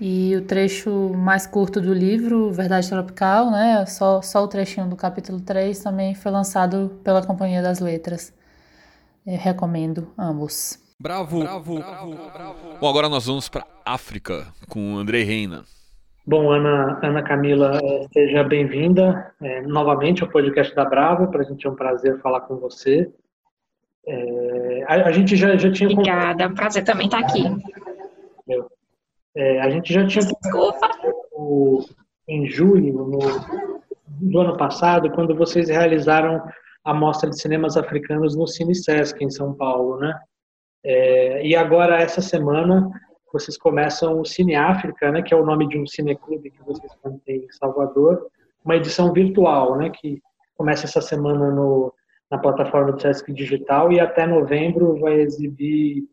[0.00, 4.94] e o trecho mais curto do livro, Verdade Tropical, né, só, só o trechinho do
[4.94, 8.32] capítulo 3, também foi lançado pela Companhia das Letras.
[9.24, 10.78] Eu recomendo ambos.
[10.98, 12.78] Bravo, bravo, bravo, bravo.
[12.80, 15.64] Bom, agora nós vamos para África com Andrei Reina.
[16.26, 17.80] Bom, Ana, Ana Camila,
[18.12, 21.30] seja bem-vinda é, novamente ao podcast da Bravo.
[21.30, 23.12] Para a gente é um prazer falar com você.
[24.06, 25.88] É, a, a, gente já, já tinha.
[25.88, 27.44] Obrigada, é um prazer também estar aqui.
[29.36, 30.24] É, a gente já tinha.
[30.24, 30.90] Desculpa.
[32.28, 33.18] em julho no,
[34.08, 36.42] do ano passado, quando vocês realizaram
[36.84, 40.18] a mostra de cinemas africanos no Cine Sesc, em São Paulo, né?
[40.84, 42.90] É, e agora, essa semana,
[43.32, 46.92] vocês começam o Cine África, né, que é o nome de um cineclube que vocês
[47.24, 48.26] têm em Salvador,
[48.64, 50.20] uma edição virtual, né, que
[50.56, 51.94] começa essa semana no,
[52.30, 56.04] na plataforma do Sesc Digital e até novembro vai exibir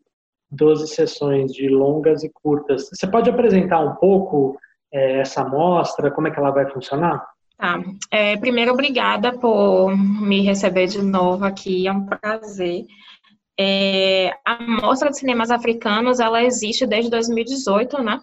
[0.50, 2.88] 12 sessões de longas e curtas.
[2.92, 4.58] Você pode apresentar um pouco
[4.92, 7.24] é, essa mostra, como é que ela vai funcionar?
[7.60, 7.78] Tá.
[8.10, 12.86] É, primeiro, obrigada por me receber de novo aqui, é um prazer.
[13.58, 18.18] É, a Mostra de Cinemas Africanos, ela existe desde 2018, né?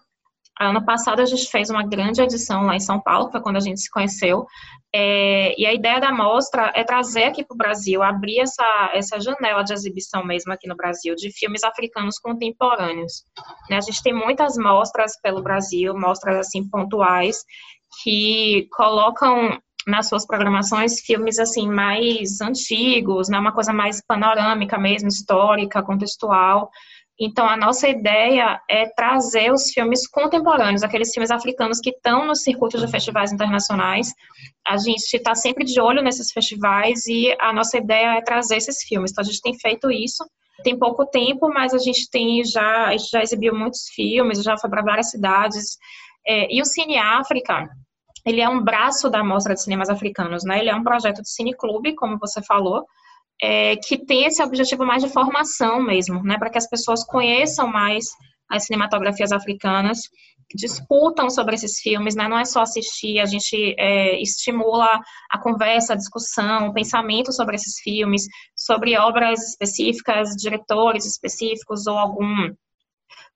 [0.59, 3.59] Ano passado a gente fez uma grande edição lá em São Paulo, foi quando a
[3.59, 4.47] gente se conheceu.
[4.91, 9.19] É, e a ideia da mostra é trazer aqui para o Brasil, abrir essa, essa
[9.19, 13.23] janela de exibição mesmo aqui no Brasil, de filmes africanos contemporâneos.
[13.69, 17.43] Né, a gente tem muitas mostras pelo Brasil, mostras assim pontuais,
[18.03, 25.07] que colocam nas suas programações filmes assim mais antigos, né, uma coisa mais panorâmica mesmo,
[25.07, 26.69] histórica, contextual.
[27.19, 32.43] Então a nossa ideia é trazer os filmes contemporâneos, aqueles filmes africanos que estão nos
[32.43, 34.13] circuitos de festivais internacionais.
[34.67, 38.83] A gente está sempre de olho nesses festivais e a nossa ideia é trazer esses
[38.83, 39.11] filmes.
[39.11, 40.23] Então a gente tem feito isso.
[40.63, 44.57] Tem pouco tempo, mas a gente tem já, a gente já exibiu muitos filmes, já
[44.57, 45.77] foi para várias cidades.
[46.25, 47.67] É, e o Cine África,
[48.27, 50.59] ele é um braço da Mostra de Cinemas Africanos, né?
[50.59, 52.85] Ele é um projeto de cineclube, como você falou,
[53.41, 56.37] é, que tem esse objetivo mais de formação mesmo, né?
[56.37, 58.05] Para que as pessoas conheçam mais
[58.49, 60.01] as cinematografias africanas,
[60.55, 62.27] disputam sobre esses filmes, né?
[62.27, 64.87] não é só assistir, a gente é, estimula
[65.29, 68.23] a conversa, a discussão, o pensamento sobre esses filmes,
[68.55, 72.53] sobre obras específicas, diretores específicos ou algum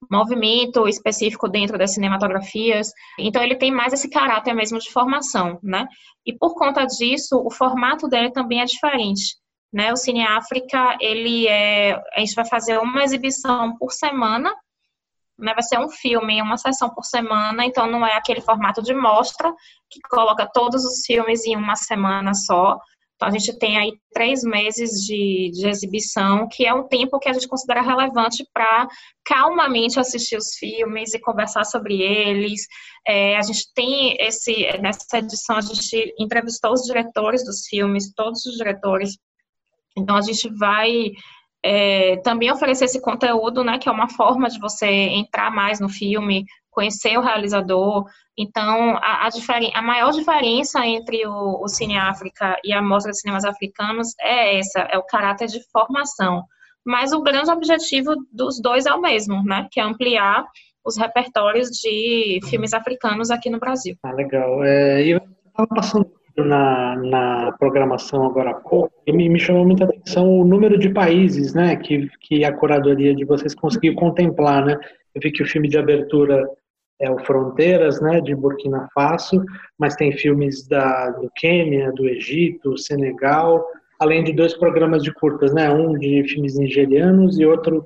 [0.10, 2.92] movimento específico dentro das cinematografias.
[3.20, 5.88] Então ele tem mais esse caráter mesmo de formação, né?
[6.26, 9.40] E por conta disso, o formato dele também é diferente.
[9.74, 14.54] Né, o Cine África, ele é, a gente vai fazer uma exibição por semana,
[15.40, 18.94] né, vai ser um filme, uma sessão por semana, então não é aquele formato de
[18.94, 19.50] mostra
[19.90, 22.78] que coloca todos os filmes em uma semana só.
[23.22, 27.30] Então a gente tem aí três meses de, de exibição, que é um tempo que
[27.30, 28.88] a gente considera relevante para
[29.24, 32.66] calmamente assistir os filmes e conversar sobre eles.
[33.08, 38.44] É, a gente tem esse, nessa edição, a gente entrevistou os diretores dos filmes, todos
[38.46, 39.18] os diretores
[39.98, 41.12] então, a gente vai
[41.64, 45.90] é, também oferecer esse conteúdo, né, que é uma forma de você entrar mais no
[45.90, 48.06] filme, conhecer o realizador.
[48.38, 49.30] Então, a, a,
[49.76, 54.58] a maior diferença entre o, o, Cine África e a Mostra de Cinemas Africanos é
[54.58, 56.44] essa, é o caráter de formação.
[56.84, 60.46] Mas o grande objetivo dos dois é o mesmo, né, que é ampliar
[60.84, 63.96] os repertórios de filmes africanos aqui no Brasil.
[64.02, 64.64] Ah, legal.
[64.64, 69.84] É, eu estava passando na, na programação agora há pouco, e me, me chamou muita
[69.84, 74.66] atenção o número de países né, que, que a curadoria de vocês conseguiu contemplar.
[74.66, 74.78] Né?
[75.14, 76.48] Eu vi que o filme de abertura
[77.02, 79.44] é o Fronteiras, né, de Burkina Faso,
[79.78, 83.66] mas tem filmes da, do Quênia, do Egito, Senegal,
[84.00, 87.86] além de dois programas de curtas, né, um de filmes nigerianos e outro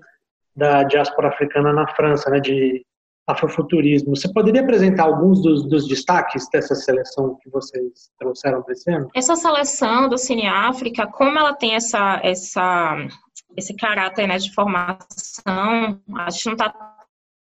[0.56, 2.86] da diáspora africana na França, né, de
[3.28, 4.16] afrofuturismo.
[4.16, 9.10] Você poderia apresentar alguns dos, dos, destaques dessa seleção que vocês trouxeram para esse ano?
[9.16, 12.96] Essa seleção do Cine África, como ela tem essa, essa,
[13.58, 16.95] esse caráter né, de formação, a gente não está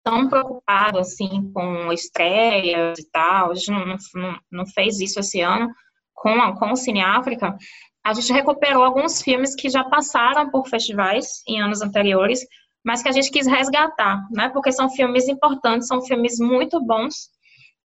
[0.04, 3.86] tão preocupado assim com estreias e tal, a gente não,
[4.16, 5.70] não, não fez isso esse ano
[6.14, 7.56] com, a, com o Cine África.
[8.04, 12.42] A gente recuperou alguns filmes que já passaram por festivais em anos anteriores,
[12.84, 14.50] mas que a gente quis resgatar, né?
[14.50, 17.30] Porque são filmes importantes, são filmes muito bons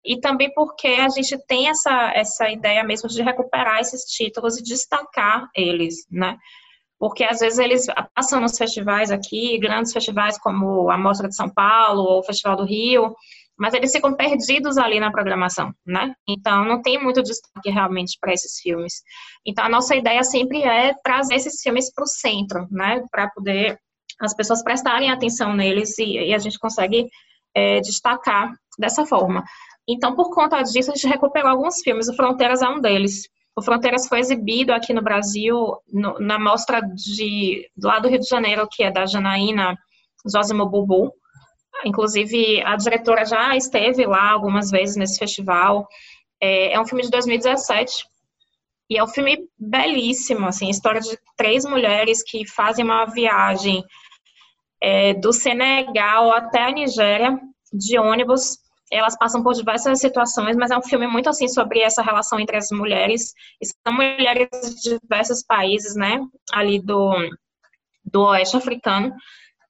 [0.05, 4.63] e também porque a gente tem essa, essa ideia mesmo de recuperar esses títulos e
[4.63, 6.37] destacar eles, né?
[6.99, 11.49] Porque às vezes eles passam nos festivais aqui, grandes festivais como a Mostra de São
[11.49, 13.15] Paulo ou o Festival do Rio,
[13.57, 16.13] mas eles ficam perdidos ali na programação, né?
[16.29, 19.03] Então não tem muito destaque realmente para esses filmes.
[19.47, 23.03] Então a nossa ideia sempre é trazer esses filmes para o centro, né?
[23.11, 23.79] Para poder
[24.21, 27.09] as pessoas prestarem atenção neles e, e a gente consegue
[27.55, 29.45] é, destacar dessa forma.
[29.89, 32.09] Então, por conta disso, a gente recuperou alguns filmes.
[32.09, 33.23] O Fronteiras é um deles.
[33.59, 38.29] O Fronteiras foi exibido aqui no Brasil no, na mostra de, lá do Rio de
[38.29, 39.77] Janeiro, que é da Janaína
[40.31, 41.13] Zosimo Bubu.
[41.85, 45.89] Inclusive, a diretora já esteve lá algumas vezes nesse festival.
[46.41, 48.05] É, é um filme de 2017
[48.89, 53.85] e é um filme belíssimo, assim, história de três mulheres que fazem uma viagem
[54.81, 57.37] é, do Senegal até a Nigéria,
[57.73, 58.59] de ônibus.
[58.91, 62.57] Elas passam por diversas situações, mas é um filme muito assim sobre essa relação entre
[62.57, 63.33] as mulheres.
[63.61, 64.49] E são mulheres
[64.83, 66.21] de diversos países, né?
[66.53, 67.13] Ali do,
[68.05, 69.15] do oeste africano.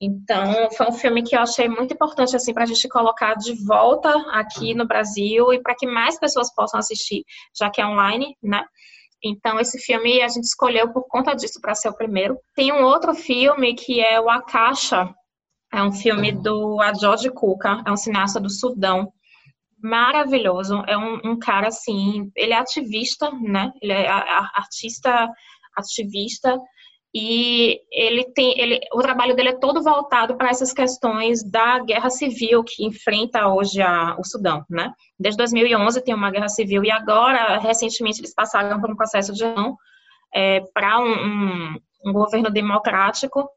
[0.00, 3.52] Então, foi um filme que eu achei muito importante assim para a gente colocar de
[3.66, 7.24] volta aqui no Brasil e para que mais pessoas possam assistir,
[7.58, 8.64] já que é online, né?
[9.22, 12.38] Então, esse filme a gente escolheu por conta disso para ser o primeiro.
[12.54, 15.12] Tem um outro filme que é o Akasha,
[15.72, 19.12] é um filme do George Kuka, é um cineasta do Sudão.
[19.80, 23.72] Maravilhoso, é um, um cara assim, ele é ativista, né?
[23.80, 25.28] Ele é artista
[25.76, 26.58] ativista
[27.14, 32.10] e ele tem ele, o trabalho dele é todo voltado para essas questões da guerra
[32.10, 34.92] civil que enfrenta hoje a, o Sudão, né?
[35.18, 39.44] Desde 2011 tem uma guerra civil e agora recentemente eles passaram por um processo de
[39.44, 39.76] não
[40.34, 41.76] é, para um, um,
[42.06, 43.48] um, governo democrático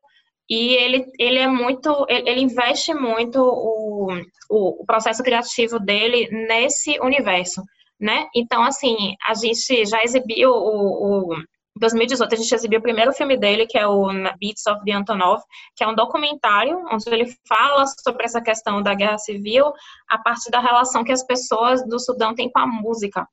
[0.51, 4.11] e ele, ele é muito ele, investe muito o,
[4.49, 7.63] o, o processo criativo dele nesse universo,
[7.97, 8.27] né?
[8.35, 11.43] Então assim a gente já exibiu o, o
[11.79, 15.41] 2018 a gente exibiu o primeiro filme dele, que é o Beats of the Antonov,
[15.73, 19.71] que é um documentário onde ele fala sobre essa questão da guerra civil
[20.09, 23.25] a partir da relação que as pessoas do Sudão têm com a música.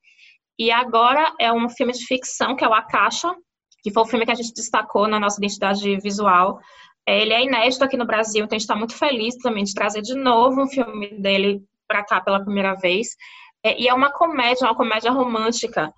[0.56, 3.34] E agora é um filme de ficção, que é o Akasha,
[3.82, 6.60] que foi o filme que a gente destacou na nossa identidade visual.
[7.08, 9.72] É, ele é inédito aqui no Brasil, então a gente está muito feliz também de
[9.72, 13.16] trazer de novo um filme dele para cá pela primeira vez.
[13.64, 15.90] É, e é uma comédia, uma comédia romântica,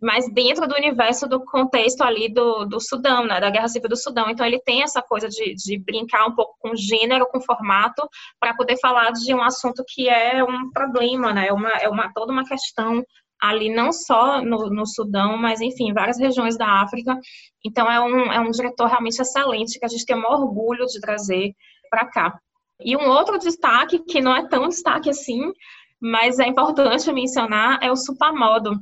[0.00, 3.96] mas dentro do universo do contexto ali do, do Sudão, né, da Guerra Civil do
[3.96, 4.30] Sudão.
[4.30, 8.08] Então ele tem essa coisa de, de brincar um pouco com gênero, com formato,
[8.40, 12.10] para poder falar de um assunto que é um problema, né, é uma, é uma
[12.14, 13.04] toda uma questão
[13.40, 17.18] ali não só no, no Sudão, mas enfim, várias regiões da África.
[17.64, 21.00] Então é um, é um diretor realmente excelente que a gente tem um orgulho de
[21.00, 21.54] trazer
[21.90, 22.38] para cá.
[22.80, 25.52] E um outro destaque, que não é tão destaque assim,
[26.00, 28.72] mas é importante mencionar, é o Supamodo,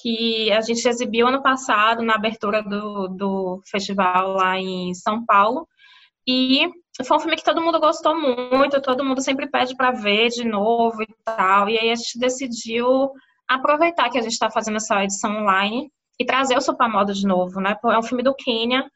[0.00, 5.66] que a gente exibiu ano passado na abertura do, do festival lá em São Paulo.
[6.26, 6.68] E
[7.04, 10.44] foi um filme que todo mundo gostou muito, todo mundo sempre pede para ver de
[10.44, 11.68] novo e tal.
[11.68, 13.10] E aí a gente decidiu
[13.50, 17.60] aproveitar que a gente está fazendo essa edição online e trazer o Supamodo de novo,
[17.60, 17.76] né?
[17.84, 18.88] É um filme do Quênia,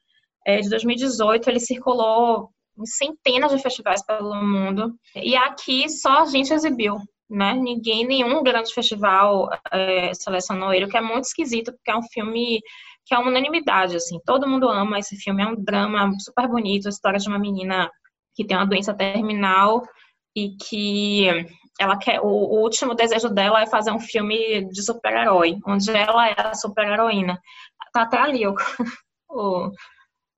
[0.46, 4.94] é, de 2018, ele circulou em centenas de festivais pelo mundo.
[5.16, 6.96] E aqui só a gente exibiu,
[7.28, 7.54] né?
[7.54, 12.02] Ninguém, nenhum grande festival é, selecionou ele, o que é muito esquisito, porque é um
[12.02, 12.60] filme
[13.06, 14.20] que é uma unanimidade, assim.
[14.24, 17.90] Todo mundo ama esse filme, é um drama super bonito, a história de uma menina
[18.34, 19.82] que tem uma doença terminal
[20.36, 21.28] e que
[21.80, 26.28] ela quer o, o último desejo dela é fazer um filme de super-herói, onde ela
[26.28, 27.40] é a super-heroína.
[27.92, 28.54] Tá até ali o,
[29.28, 29.70] o,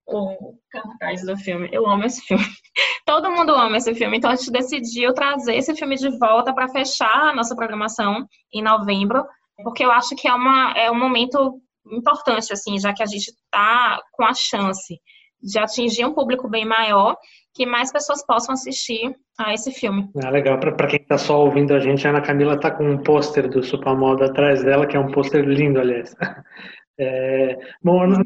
[0.06, 1.68] o cartaz do filme.
[1.72, 2.44] Eu amo esse filme.
[3.04, 6.68] Todo mundo ama esse filme, então a gente decidiu trazer esse filme de volta para
[6.68, 9.24] fechar a nossa programação em novembro,
[9.62, 11.60] porque eu acho que é, uma, é um momento
[11.92, 15.00] importante, assim, já que a gente está com a chance
[15.42, 17.16] de atingir um público bem maior,
[17.54, 20.08] que mais pessoas possam assistir a esse filme.
[20.22, 20.58] Ah, legal.
[20.58, 23.62] Para quem está só ouvindo a gente, a Ana Camila está com um pôster do
[23.62, 26.14] Supermodo atrás dela, que é um pôster lindo, aliás.
[26.98, 28.24] É, bom, eu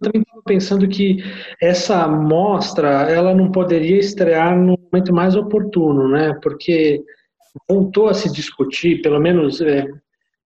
[0.00, 1.16] também estava pensando que
[1.60, 6.38] essa mostra ela não poderia estrear no momento mais oportuno, né?
[6.40, 7.02] Porque
[7.68, 9.86] voltou a se discutir, pelo menos é,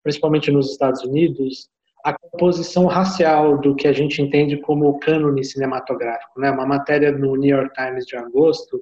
[0.02, 1.68] principalmente nos Estados Unidos,
[2.04, 6.40] a composição racial do que a gente entende como cânone cinematográfico.
[6.40, 6.50] Né?
[6.50, 8.80] Uma matéria no New York Times de agosto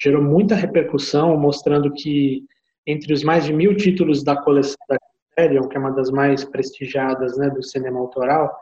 [0.00, 2.44] gerou muita repercussão, mostrando que
[2.86, 4.96] entre os mais de mil títulos da coleção da
[5.36, 8.54] Criterion, que é uma das mais prestigiadas né, do cinema autoral,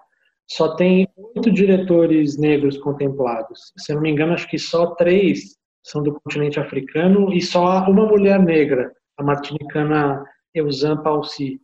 [0.48, 3.72] só tem oito diretores negros contemplados.
[3.76, 7.84] Se eu não me engano, acho que só três são do continente africano e só
[7.88, 11.60] uma mulher negra, a martinicana Eusan Palsi.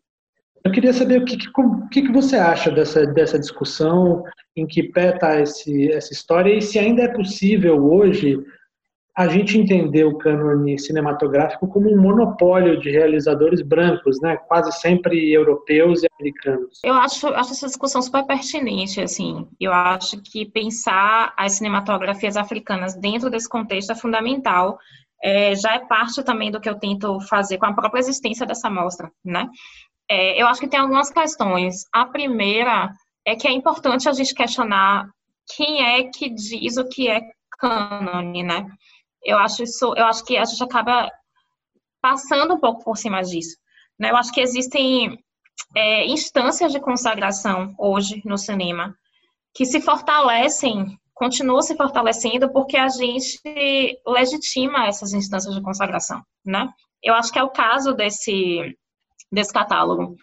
[0.65, 1.37] Eu queria saber o que,
[1.91, 4.25] que, que você acha dessa, dessa discussão,
[4.57, 8.39] em que pé está essa história e se ainda é possível hoje
[9.17, 14.39] a gente entender o cânone cinematográfico como um monopólio de realizadores brancos, né?
[14.49, 16.81] quase sempre europeus e americanos.
[16.83, 19.01] Eu acho, acho essa discussão super pertinente.
[19.03, 19.47] Assim.
[19.61, 24.79] Eu acho que pensar as cinematografias africanas dentro desse contexto é fundamental.
[25.23, 28.71] É, já é parte também do que eu tento fazer com a própria existência dessa
[28.71, 29.47] mostra, né?
[30.09, 31.87] É, eu acho que tem algumas questões.
[31.93, 32.93] A primeira
[33.25, 35.09] é que é importante a gente questionar
[35.57, 37.21] quem é que diz o que é
[37.59, 38.67] cânone, né?
[39.25, 41.09] Eu acho isso, eu acho que a gente acaba
[42.01, 43.57] passando um pouco por cima disso.
[43.99, 44.11] Né?
[44.11, 45.17] Eu acho que existem
[45.77, 48.95] é, instâncias de consagração hoje no cinema
[49.55, 53.39] que se fortalecem, continuam se fortalecendo porque a gente
[54.07, 56.69] legitima essas instâncias de consagração, né?
[57.03, 58.77] Eu acho que é o caso desse
[59.33, 60.15] desse catálogo.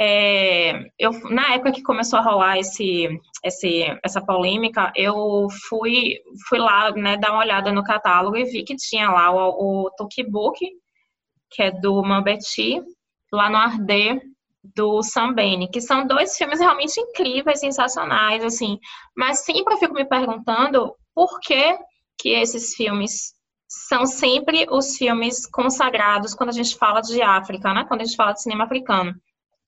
[0.00, 3.08] É, eu, na época que começou a rolar esse,
[3.44, 8.62] esse, essa polêmica, eu fui, fui lá né, dar uma olhada no catálogo e vi
[8.62, 10.58] que tinha lá o, o Tokibook,
[11.50, 12.80] que é do Mambeti,
[13.32, 14.20] lá no Ardê,
[14.62, 15.34] do Sam
[15.72, 18.78] que são dois filmes realmente incríveis, sensacionais, assim.
[19.16, 21.76] Mas sempre eu fico me perguntando por que
[22.18, 23.32] que esses filmes
[23.68, 27.84] são sempre os filmes consagrados quando a gente fala de África, né?
[27.84, 29.14] Quando a gente fala de cinema africano.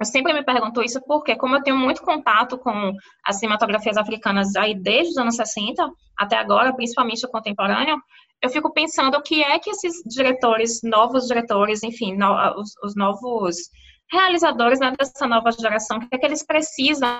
[0.00, 4.56] Eu sempre me pergunto isso porque, como eu tenho muito contato com as cinematografias africanas
[4.56, 5.86] aí desde os anos 60
[6.16, 8.00] até agora, principalmente o contemporâneo,
[8.42, 12.96] eu fico pensando o que é que esses diretores, novos diretores, enfim, no, os, os,
[12.96, 13.56] novos
[14.10, 17.12] realizadores né, dessa nova geração, o que é que eles precisam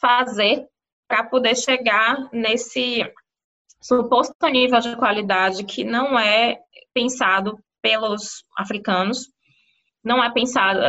[0.00, 0.66] fazer
[1.06, 3.04] para poder chegar nesse
[3.80, 6.58] suposto nível de qualidade que não é
[6.92, 9.28] pensado pelos africanos,
[10.04, 10.80] não é pensado,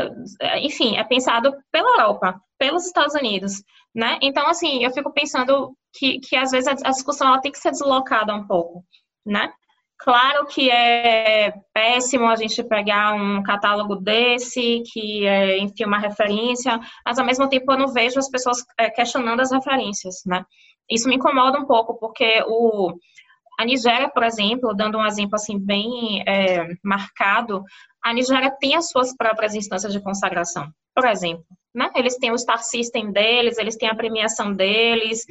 [0.62, 4.18] enfim, é pensado pela Europa, pelos Estados Unidos, né?
[4.22, 7.72] Então, assim, eu fico pensando que, que às vezes a discussão ela tem que ser
[7.72, 8.84] deslocada um pouco,
[9.26, 9.52] né?
[10.02, 16.80] Claro que é péssimo a gente pegar um catálogo desse, que é, enfim, uma referência,
[17.06, 20.46] mas ao mesmo tempo eu não vejo as pessoas é, questionando as referências, né?
[20.90, 22.94] Isso me incomoda um pouco, porque o,
[23.60, 27.64] a Nigéria, por exemplo, dando um exemplo assim bem é, marcado,
[28.04, 30.70] a Nigéria tem as suas próprias instâncias de consagração.
[30.96, 31.92] Por exemplo, né?
[31.96, 35.26] Eles têm o Star System deles, eles têm a premiação deles.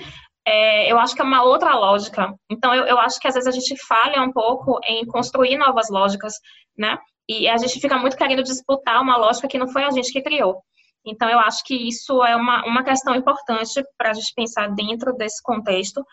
[0.46, 2.34] É, eu acho que é uma outra lógica.
[2.50, 5.90] Então, eu, eu acho que às vezes a gente falha um pouco em construir novas
[5.90, 6.34] lógicas,
[6.76, 6.98] né?
[7.28, 10.22] E a gente fica muito querendo disputar uma lógica que não foi a gente que
[10.22, 10.62] criou.
[11.10, 15.14] Então, eu acho que isso é uma, uma questão importante para a gente pensar dentro
[15.14, 16.04] desse contexto.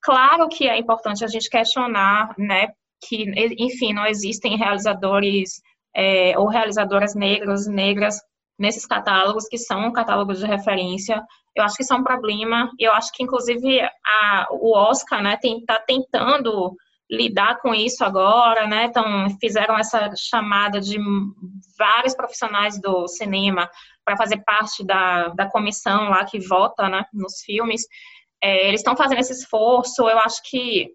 [0.00, 2.68] Claro que é importante a gente questionar, né,
[3.06, 3.24] que,
[3.58, 5.60] enfim, não existem realizadores
[5.94, 8.18] é, ou realizadoras negras, negras
[8.58, 11.22] nesses catálogos, que são catálogos de referência.
[11.54, 12.70] Eu acho que isso é um problema.
[12.78, 16.74] Eu acho que, inclusive, a, o Oscar né, está tentando
[17.12, 18.84] lidar com isso agora, né?
[18.84, 19.04] Então,
[19.38, 20.96] fizeram essa chamada de
[21.78, 23.68] vários profissionais do cinema
[24.02, 27.82] para fazer parte da, da comissão lá que vota né, nos filmes.
[28.42, 30.08] É, eles estão fazendo esse esforço.
[30.08, 30.88] Eu acho que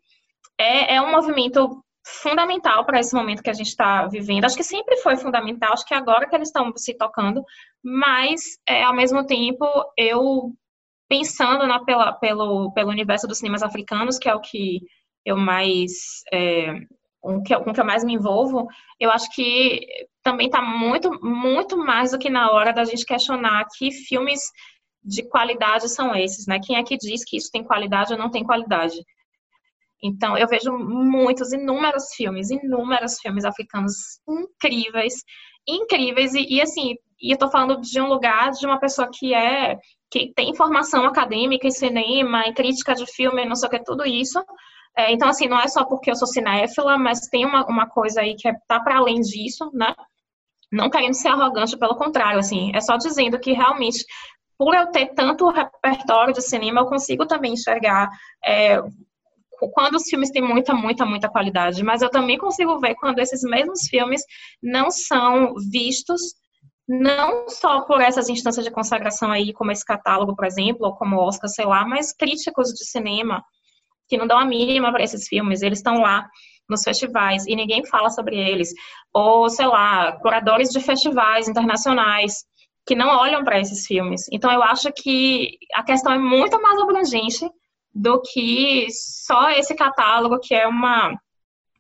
[0.60, 4.46] é, é um movimento fundamental para esse momento que a gente está vivendo.
[4.46, 7.44] Acho que sempre foi fundamental, acho que agora que eles estão se tocando,
[7.84, 9.66] mas é, ao mesmo tempo
[9.96, 10.52] eu
[11.08, 14.82] pensando na, pela, pelo, pelo universo dos cinemas africanos, que é o que
[15.28, 15.92] eu mais
[16.32, 16.74] é,
[17.20, 18.66] com que, com que eu mais me envolvo,
[18.98, 19.86] eu acho que
[20.24, 24.40] também está muito, muito mais do que na hora da gente questionar que filmes
[25.04, 26.60] de qualidade são esses, né?
[26.66, 28.96] Quem é que diz que isso tem qualidade ou não tem qualidade?
[30.02, 35.16] Então, eu vejo muitos, inúmeros filmes, inúmeros filmes africanos incríveis,
[35.68, 39.34] incríveis, e, e assim, e eu tô falando de um lugar de uma pessoa que
[39.34, 39.78] é,
[40.10, 44.06] que tem formação acadêmica em cinema, em crítica de filme, não sei o que, tudo
[44.06, 44.42] isso.
[44.98, 48.22] É, então, assim, não é só porque eu sou cinéfila, mas tem uma, uma coisa
[48.22, 49.94] aí que é, tá para além disso, né?
[50.72, 54.04] Não querendo ser arrogante, pelo contrário, assim, é só dizendo que realmente
[54.58, 58.10] por eu ter tanto repertório de cinema, eu consigo também enxergar
[58.44, 58.82] é,
[59.74, 63.42] quando os filmes têm muita, muita, muita qualidade, mas eu também consigo ver quando esses
[63.44, 64.24] mesmos filmes
[64.62, 66.22] não são vistos
[66.88, 71.20] não só por essas instâncias de consagração aí, como esse catálogo, por exemplo, ou como
[71.20, 73.44] Oscar, sei lá, mas críticos de cinema
[74.08, 76.28] que não dão a mínima para esses filmes, eles estão lá
[76.70, 78.74] nos festivais e ninguém fala sobre eles,
[79.14, 82.46] ou sei lá, curadores de festivais internacionais
[82.86, 84.28] que não olham para esses filmes.
[84.32, 87.50] Então eu acho que a questão é muito mais abrangente
[87.94, 91.18] do que só esse catálogo que é uma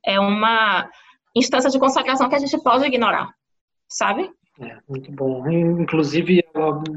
[0.05, 0.89] é uma
[1.35, 3.29] instância de consagração que a gente pode ignorar,
[3.87, 4.31] sabe?
[4.59, 5.47] É, muito bom.
[5.49, 6.43] Inclusive,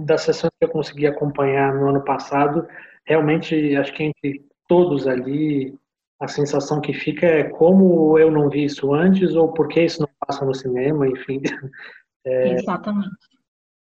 [0.05, 2.66] das sessões que eu consegui acompanhar no ano passado,
[3.05, 5.75] realmente acho que entre todos ali,
[6.21, 10.01] a sensação que fica é como eu não vi isso antes ou por que isso
[10.01, 11.43] não passa no cinema, enfim.
[12.23, 13.09] É, Exatamente.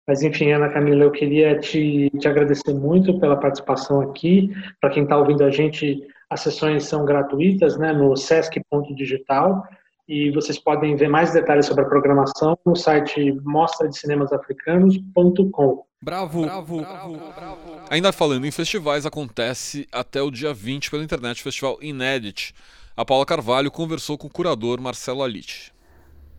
[0.06, 4.48] Mas, enfim, Ana Camila, eu queria te, te agradecer muito pela participação aqui.
[4.80, 9.64] Para quem está ouvindo a gente, as sessões são gratuitas né, no sesc.digital
[10.06, 15.87] e vocês podem ver mais detalhes sobre a programação no site mostradecinemansafricanos.com.
[16.00, 17.58] Bravo, bravo, bravo, bravo.
[17.90, 22.54] Ainda falando em festivais, acontece até o dia 20 pela internet o Festival Inédit.
[22.96, 25.72] A Paula Carvalho conversou com o curador Marcelo Alite.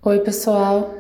[0.01, 0.93] Oi, pessoal.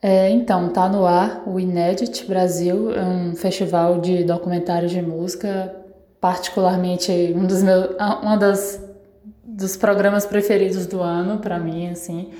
[0.00, 5.74] É, então, tá no ar o Inédit Brasil, é um festival de documentários de música,
[6.18, 7.90] particularmente um dos meus,
[8.22, 8.82] uma das
[9.44, 12.30] dos programas preferidos do ano para mim, assim.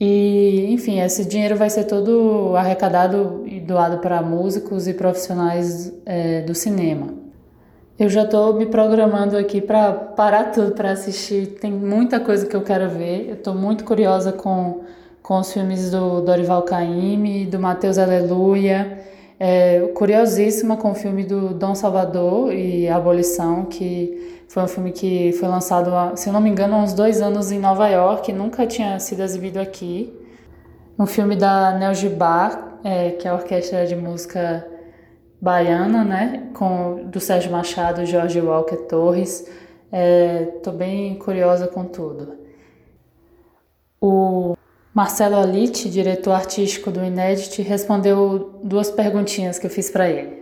[0.00, 6.42] E, enfim, esse dinheiro vai ser todo arrecadado e doado para músicos e profissionais é,
[6.42, 7.14] do cinema.
[7.98, 11.58] Eu já estou me programando aqui para parar tudo para assistir.
[11.60, 13.28] Tem muita coisa que eu quero ver.
[13.28, 14.82] Eu estou muito curiosa com,
[15.20, 19.00] com os filmes do Dorival Caymmi, do Matheus Aleluia.
[19.40, 25.32] É, curiosíssima com o filme do Dom Salvador e Abolição, que foi um filme que
[25.32, 28.98] foi lançado, se não me engano, há uns dois anos em Nova York, nunca tinha
[28.98, 30.12] sido exibido aqui.
[30.98, 34.66] Um filme da Nel Gibar, é, que é a orquestra de música
[35.40, 36.48] baiana, né?
[36.54, 39.46] Com, do Sérgio Machado Jorge Walker Torres.
[40.56, 42.38] Estou é, bem curiosa com tudo.
[44.00, 44.56] O
[44.94, 50.37] Marcelo Alite, diretor artístico do Inédit, respondeu duas perguntinhas que eu fiz para ele.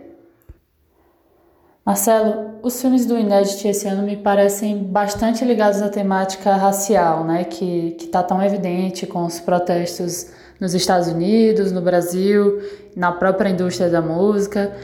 [1.87, 7.45] Marcelo, os filmes do Inédit esse ano me parecem bastante ligados à temática racial, né,
[7.45, 10.27] que está tão evidente com os protestos
[10.59, 12.61] nos Estados Unidos, no Brasil,
[12.93, 14.75] na própria indústria da música.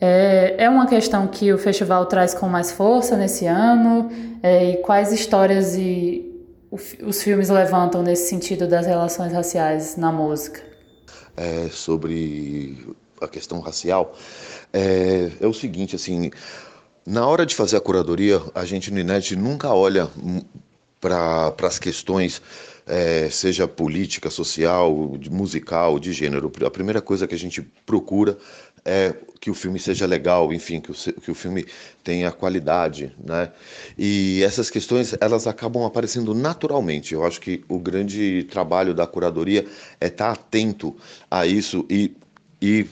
[0.00, 4.10] É, é uma questão que o festival traz com mais força nesse ano?
[4.42, 6.28] É, e quais histórias e
[7.06, 10.60] os filmes levantam nesse sentido das relações raciais na música?
[11.36, 14.16] É, sobre a questão racial,
[14.72, 16.30] é, é o seguinte, assim,
[17.06, 20.10] na hora de fazer a curadoria, a gente no INET nunca olha
[21.00, 22.42] para as questões
[22.88, 26.50] é, seja política, social, musical, de gênero.
[26.64, 28.38] A primeira coisa que a gente procura
[28.84, 31.66] é que o filme seja legal, enfim, que o, que o filme
[32.02, 33.52] tenha qualidade, né?
[33.96, 37.12] E essas questões, elas acabam aparecendo naturalmente.
[37.12, 39.66] Eu acho que o grande trabalho da curadoria
[40.00, 40.96] é estar atento
[41.30, 42.16] a isso e,
[42.60, 42.86] e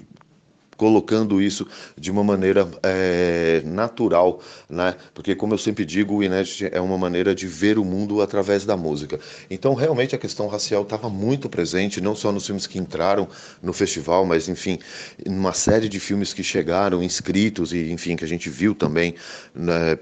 [0.76, 1.66] colocando isso
[1.96, 4.94] de uma maneira é, natural, né?
[5.14, 8.64] Porque como eu sempre digo, o Inédit é uma maneira de ver o mundo através
[8.64, 9.18] da música.
[9.50, 13.28] Então, realmente a questão racial estava muito presente, não só nos filmes que entraram
[13.62, 14.78] no festival, mas enfim,
[15.26, 19.14] uma série de filmes que chegaram inscritos e enfim que a gente viu também,
[19.54, 19.98] né?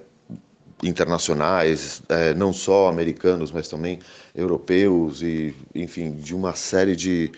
[0.83, 4.01] internacionais, é, não só americanos, mas também
[4.35, 7.31] europeus e enfim de uma série de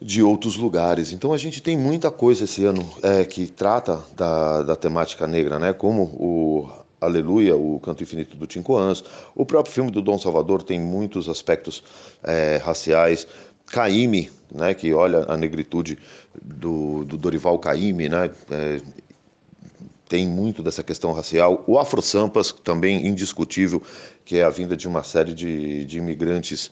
[0.00, 1.12] de outros lugares.
[1.12, 5.58] Então a gente tem muita coisa esse ano é, que trata da, da temática negra,
[5.58, 5.72] né?
[5.72, 6.68] Como o
[7.00, 11.28] Aleluia, o Canto Infinito do Cinco Anos, o próprio filme do Dom Salvador tem muitos
[11.28, 11.82] aspectos
[12.22, 13.26] é, raciais.
[13.66, 14.74] Caime, né?
[14.74, 15.98] Que olha a negritude
[16.40, 18.30] do, do Dorival Caime, né?
[18.50, 18.80] É,
[20.08, 21.64] tem muito dessa questão racial.
[21.66, 23.82] O Afro Sampas, também indiscutível,
[24.24, 26.70] que é a vinda de uma série de, de imigrantes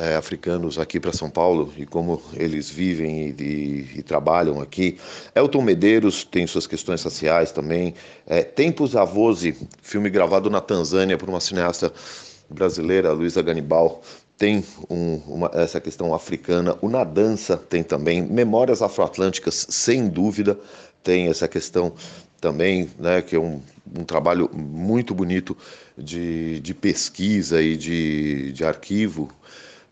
[0.00, 4.98] é, africanos aqui para São Paulo e como eles vivem e, e, e, trabalham aqui.
[5.34, 7.94] Elton Medeiros tem suas questões raciais também.
[8.26, 11.92] É, Tempos Avose, filme gravado na Tanzânia por uma cineasta
[12.48, 14.00] brasileira, Luísa Ganibal,
[14.38, 16.78] tem um, uma, essa questão africana.
[16.80, 18.22] O Na Dança tem também.
[18.22, 20.58] Memórias Afroatlânticas, sem dúvida,
[21.02, 21.92] tem essa questão
[22.40, 23.60] também, né, que é um,
[23.98, 25.54] um trabalho muito bonito
[25.96, 29.30] de, de pesquisa e de, de arquivo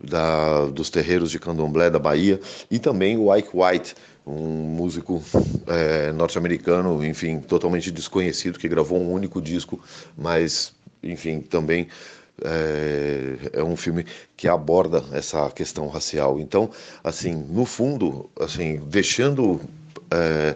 [0.00, 2.40] da, dos terreiros de candomblé da Bahia,
[2.70, 3.94] e também o Ike White,
[4.26, 5.22] um músico
[5.66, 9.82] é, norte-americano, enfim, totalmente desconhecido, que gravou um único disco,
[10.16, 10.72] mas,
[11.02, 11.88] enfim, também
[12.44, 14.04] é, é, um filme
[14.36, 16.38] que aborda essa questão racial.
[16.38, 16.70] Então,
[17.02, 19.60] assim, no fundo, assim, deixando
[20.10, 20.54] é,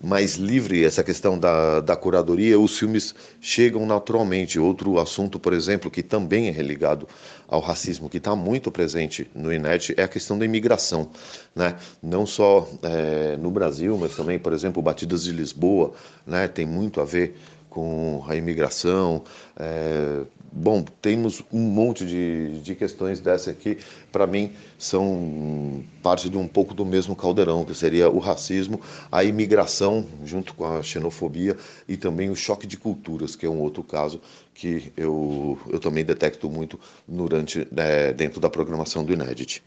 [0.00, 4.58] mais livre essa questão da, da curadoria, os filmes chegam naturalmente.
[4.58, 7.08] Outro assunto, por exemplo, que também é religado
[7.48, 11.10] ao racismo, que está muito presente no INET, é a questão da imigração.
[11.54, 11.76] Né?
[12.02, 15.92] Não só é, no Brasil, mas também, por exemplo, Batidas de Lisboa,
[16.26, 16.46] né?
[16.46, 17.36] tem muito a ver
[17.78, 19.22] com a imigração.
[19.56, 23.78] É, bom, temos um monte de, de questões dessa que,
[24.10, 28.80] para mim, são parte de um pouco do mesmo caldeirão, que seria o racismo,
[29.12, 31.56] a imigração, junto com a xenofobia,
[31.86, 34.20] e também o choque de culturas, que é um outro caso
[34.52, 39.62] que eu, eu também detecto muito durante, né, dentro da programação do Inédit.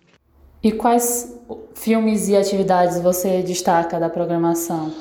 [0.62, 1.34] E quais
[1.74, 4.92] filmes e atividades você destaca da programação?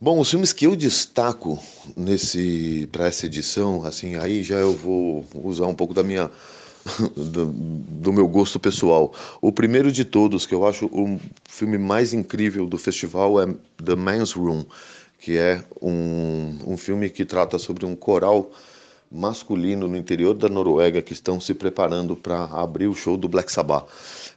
[0.00, 1.58] Bom, os filmes que eu destaco
[1.96, 6.30] nesse para essa edição, assim, aí já eu vou usar um pouco da minha
[7.16, 9.12] do, do, meu gosto pessoal.
[9.42, 11.18] O primeiro de todos, que eu acho o
[11.48, 13.46] filme mais incrível do festival, é
[13.84, 14.64] The Man's Room,
[15.18, 18.52] que é um, um filme que trata sobre um coral
[19.10, 23.50] masculino no interior da Noruega que estão se preparando para abrir o show do Black
[23.50, 23.88] Sabbath,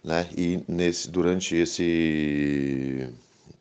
[0.03, 0.27] né?
[0.35, 3.07] E nesse durante esse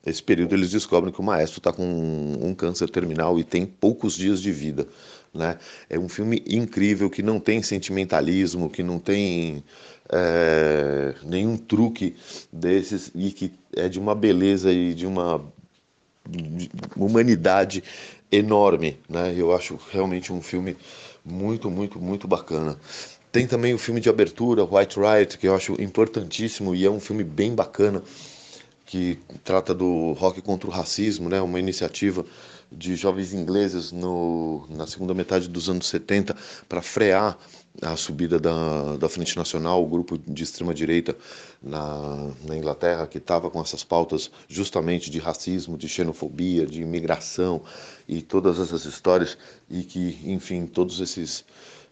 [0.05, 3.67] esse período eles descobrem que o maestro está com um, um, câncer terminal e tem
[3.67, 4.87] poucos dias de vida.
[5.33, 5.59] Né?
[5.89, 9.63] É um filme incrível que não tem sentimentalismo, que não tem
[10.11, 12.17] é, nenhum truque
[12.53, 15.45] desses e que é de uma beleza e de uma
[16.97, 17.85] humanidade
[18.33, 18.99] enorme.
[19.09, 19.35] Né?
[19.37, 20.77] Eu acho realmente um filme
[21.25, 22.77] muito, muito, muito bacana.
[23.31, 26.99] Tem também o filme de abertura, White Riot, que eu acho importantíssimo e é um
[26.99, 28.03] filme bem bacana
[28.91, 31.41] que trata do rock contra o racismo, né?
[31.41, 32.26] Uma iniciativa
[32.72, 36.36] de jovens ingleses no, na segunda metade dos anos 70
[36.68, 37.38] para frear
[37.80, 41.16] a subida da, da Frente Nacional, o grupo de extrema direita
[41.62, 47.62] na, na Inglaterra que estava com essas pautas justamente de racismo, de xenofobia, de imigração
[48.09, 49.38] e todas essas histórias
[49.70, 51.45] e que, enfim, todos esses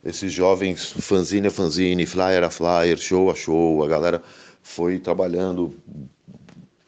[0.05, 4.20] esses jovens fanzine a fanzine, flyer a flyer, show a show, a galera
[4.62, 5.74] foi trabalhando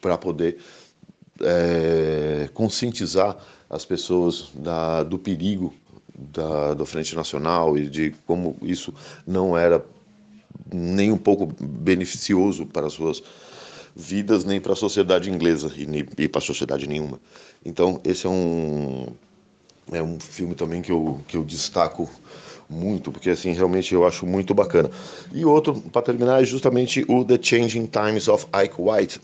[0.01, 0.57] para poder
[1.39, 3.37] é, conscientizar
[3.69, 5.73] as pessoas da, do perigo
[6.17, 8.93] da, do Frente Nacional e de como isso
[9.25, 9.83] não era
[10.73, 13.23] nem um pouco beneficioso para as suas
[13.95, 17.19] vidas, nem para a sociedade inglesa e, e para a sociedade nenhuma.
[17.63, 19.07] Então, esse é um,
[19.91, 22.09] é um filme também que eu, que eu destaco
[22.69, 24.89] muito, porque assim, realmente eu acho muito bacana.
[25.33, 29.19] E outro, para terminar, é justamente o The Changing Times of Ike White,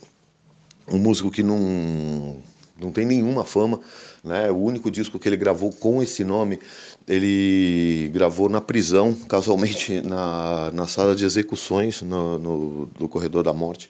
[0.91, 2.37] um músico que não,
[2.79, 3.79] não tem nenhuma fama,
[4.23, 4.51] né?
[4.51, 6.59] O único disco que ele gravou com esse nome,
[7.07, 13.53] ele gravou na prisão, casualmente na, na sala de execuções no, no, do Corredor da
[13.53, 13.89] Morte,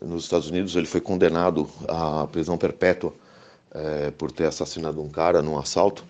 [0.00, 0.76] nos Estados Unidos.
[0.76, 3.12] Ele foi condenado à prisão perpétua
[3.72, 6.04] é, por ter assassinado um cara num assalto.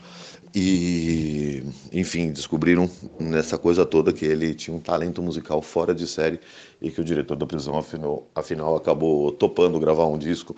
[0.58, 2.88] E, enfim, descobriram
[3.20, 6.40] nessa coisa toda que ele tinha um talento musical fora de série
[6.80, 10.56] e que o diretor da prisão, afinal, afinal acabou topando gravar um disco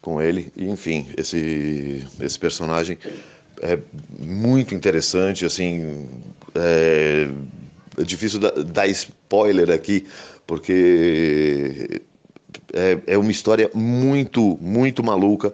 [0.00, 0.52] com ele.
[0.56, 2.96] E, enfim, esse, esse personagem
[3.60, 3.76] é
[4.20, 6.08] muito interessante, assim,
[6.54, 7.28] é,
[7.98, 10.06] é difícil dar, dar spoiler aqui,
[10.46, 12.02] porque
[12.72, 15.52] é, é uma história muito, muito maluca,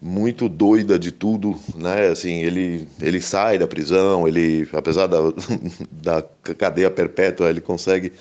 [0.00, 2.08] muito doida de tudo, né?
[2.08, 5.18] Assim, ele, ele sai da prisão, ele, apesar da,
[5.90, 6.22] da
[6.56, 8.12] cadeia perpétua, ele consegue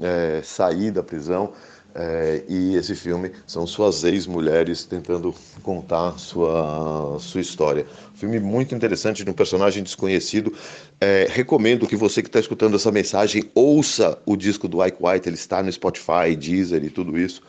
[0.00, 1.52] é, sair da prisão.
[1.96, 7.86] É, e esse filme são suas ex-mulheres tentando contar sua, sua história.
[8.16, 10.52] Filme muito interessante de um personagem desconhecido.
[11.00, 15.28] É, recomendo que você que está escutando essa mensagem ouça o disco do Ike White.
[15.28, 17.40] Ele está no Spotify, Deezer e tudo isso.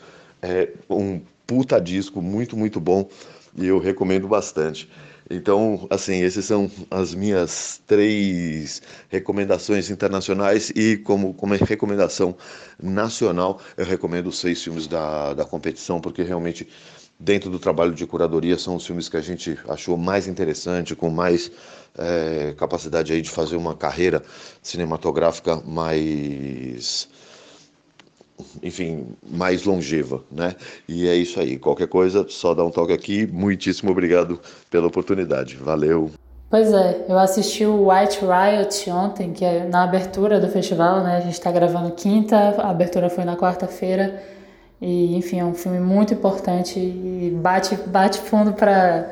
[0.44, 3.10] É um puta disco muito, muito bom
[3.56, 4.90] e eu recomendo bastante.
[5.30, 12.36] Então, assim, essas são as minhas três recomendações internacionais e como, como recomendação
[12.82, 16.68] nacional, eu recomendo os seis filmes da, da competição, porque realmente
[17.20, 21.10] dentro do trabalho de curadoria são os filmes que a gente achou mais interessante, com
[21.10, 21.52] mais
[21.98, 24.22] é, capacidade aí de fazer uma carreira
[24.62, 27.08] cinematográfica mais
[28.62, 30.56] enfim, mais longeva, né?
[30.88, 31.58] E é isso aí.
[31.58, 33.28] Qualquer coisa, só dá um toque aqui.
[33.28, 35.56] Muitíssimo obrigado pela oportunidade.
[35.56, 36.12] Valeu.
[36.50, 41.18] Pois é, eu assisti o White Riot ontem, que é na abertura do festival, né?
[41.18, 44.24] A gente está gravando quinta, a abertura foi na quarta-feira.
[44.82, 49.10] E, enfim, é um filme muito importante e bate, bate fundo para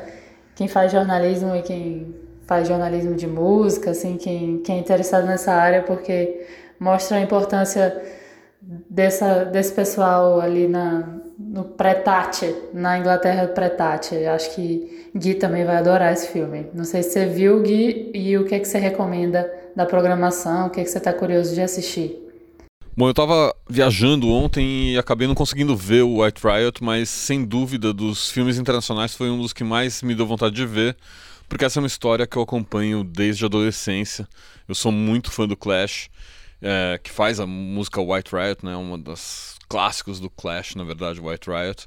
[0.54, 2.14] quem faz jornalismo e quem
[2.46, 6.46] faz jornalismo de música, assim, quem, quem é interessado nessa área, porque
[6.78, 8.02] mostra a importância
[8.88, 14.24] dessa, desse pessoal ali na, no pré-tate, na Inglaterra pré-tate.
[14.26, 16.66] Acho que Gui também vai adorar esse filme.
[16.74, 20.66] Não sei se você viu, Gui, e o que, é que você recomenda da programação,
[20.66, 22.20] o que, é que você está curioso de assistir.
[22.96, 27.44] Bom, eu estava viajando ontem e acabei não conseguindo ver o White Riot, mas sem
[27.44, 30.96] dúvida dos filmes internacionais foi um dos que mais me deu vontade de ver,
[31.48, 34.28] porque essa é uma história que eu acompanho desde a adolescência.
[34.68, 36.08] Eu sou muito fã do Clash
[36.66, 41.20] é, que faz a música White Riot, né, uma das clássicos do Clash, na verdade,
[41.20, 41.86] White Riot.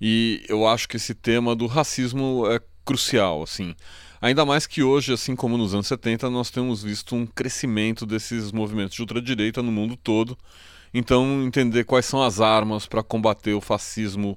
[0.00, 3.76] E eu acho que esse tema do racismo é crucial, assim.
[4.20, 8.50] Ainda mais que hoje, assim como nos anos 70, nós temos visto um crescimento desses
[8.50, 10.36] movimentos de ultradireita no mundo todo.
[10.92, 14.36] Então, entender quais são as armas para combater o fascismo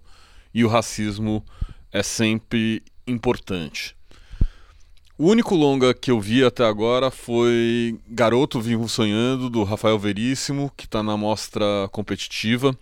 [0.54, 1.44] e o racismo
[1.92, 3.96] é sempre importante.
[5.22, 10.72] O único longa que eu vi até agora foi Garoto Vivo Sonhando, do Rafael Veríssimo,
[10.78, 12.74] que está na mostra competitiva.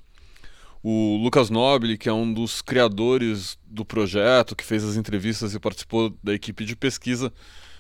[0.83, 5.59] O Lucas Nobile, que é um dos criadores do projeto, que fez as entrevistas e
[5.59, 7.33] participou da equipe de pesquisa,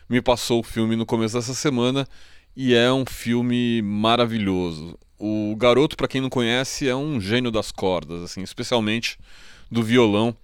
[0.09, 2.07] me passou o filme no começo dessa semana
[2.55, 4.97] e é um filme maravilhoso.
[5.19, 9.19] O garoto, para quem não conhece, é um gênio das cordas, assim, especialmente
[9.69, 10.35] do violão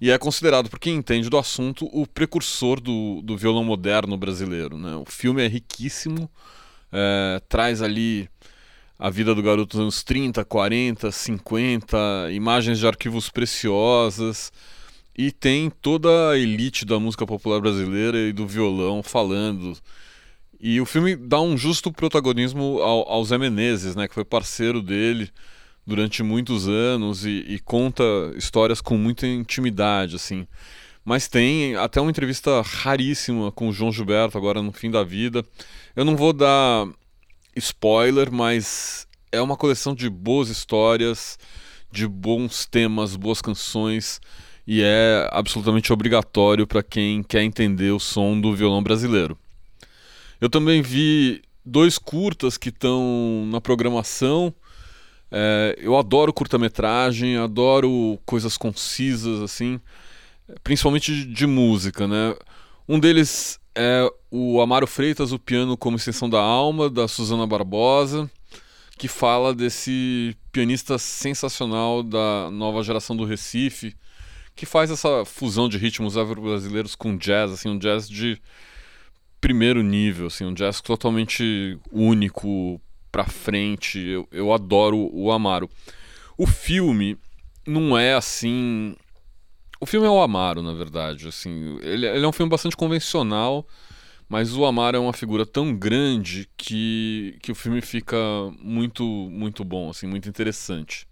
[0.00, 4.78] e é considerado, por quem entende do assunto, o precursor do, do violão moderno brasileiro.
[4.78, 4.94] Né?
[4.94, 6.30] O filme é riquíssimo,
[6.92, 8.28] é, traz ali
[8.96, 11.96] a vida do garoto dos anos 30, 40, 50,
[12.32, 14.52] imagens de arquivos preciosas,
[15.16, 19.76] e tem toda a elite da música popular brasileira e do violão falando.
[20.60, 24.80] E o filme dá um justo protagonismo ao, ao Zé Menezes, né, que foi parceiro
[24.80, 25.28] dele
[25.88, 28.04] durante muitos anos e, e, conta
[28.36, 30.46] histórias com muita intimidade, assim.
[31.02, 35.42] Mas tem até uma entrevista raríssima com o João Gilberto agora no fim da vida.
[35.96, 36.86] Eu não vou dar
[37.56, 41.38] spoiler, mas é uma coleção de boas histórias,
[41.90, 44.20] de bons temas, boas canções
[44.66, 49.38] e é absolutamente obrigatório para quem quer entender o som do violão brasileiro.
[50.38, 54.54] Eu também vi dois curtas que estão na programação.
[55.30, 59.80] É, eu adoro curta-metragem, adoro coisas concisas, assim,
[60.62, 62.34] principalmente de, de, música, né?
[62.88, 68.30] Um deles é o Amaro Freitas, o piano como extensão da alma, da Susana Barbosa,
[68.96, 73.94] que fala desse pianista sensacional da nova geração do Recife,
[74.56, 78.40] que faz essa fusão de ritmos afro-brasileiros com jazz, assim, um jazz de
[79.40, 82.80] primeiro nível, assim, um jazz totalmente único,
[83.18, 83.98] pra frente.
[83.98, 85.68] Eu, eu adoro o Amaro.
[86.36, 87.18] O filme
[87.66, 88.94] não é assim.
[89.80, 91.26] O filme é o Amaro, na verdade.
[91.26, 93.66] Assim, ele, ele é um filme bastante convencional,
[94.28, 98.16] mas o Amaro é uma figura tão grande que, que o filme fica
[98.60, 101.06] muito, muito bom, assim, muito interessante.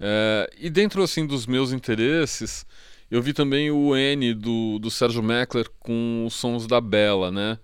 [0.00, 2.66] É, e dentro assim dos meus interesses,
[3.08, 7.58] eu vi também o N do, do Sérgio Meckler com os sons da Bela, né?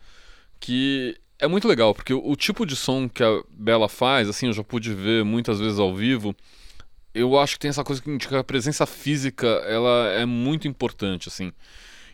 [0.61, 4.47] Que é muito legal, porque o, o tipo de som que a Bela faz, assim,
[4.47, 6.35] eu já pude ver muitas vezes ao vivo,
[7.15, 11.29] eu acho que tem essa coisa que indica a presença física, ela é muito importante,
[11.29, 11.53] assim.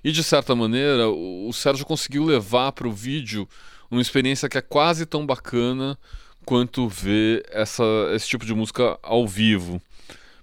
[0.02, 3.48] E de certa maneira, o, o Sérgio conseguiu levar para o vídeo
[3.90, 5.98] uma experiência que é quase tão bacana
[6.44, 9.80] quanto ver essa, esse tipo de música ao vivo.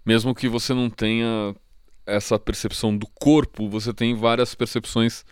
[0.05, 1.55] Mesmo que você não tenha
[2.05, 5.23] essa percepção do corpo, você tem várias percepções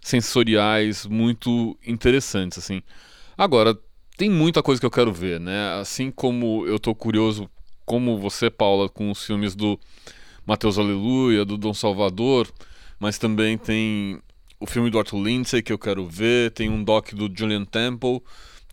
[0.00, 2.82] sensoriais muito interessantes, assim.
[3.36, 3.78] Agora,
[4.16, 5.78] tem muita coisa que eu quero ver, né?
[5.80, 7.48] Assim como eu tô curioso,
[7.84, 9.78] como você, Paula, com os filmes do
[10.44, 12.50] Mateus Aleluia, do Dom Salvador,
[12.98, 14.20] mas também tem
[14.58, 18.20] o filme do Arthur Lindsay que eu quero ver, tem um doc do Julian Temple,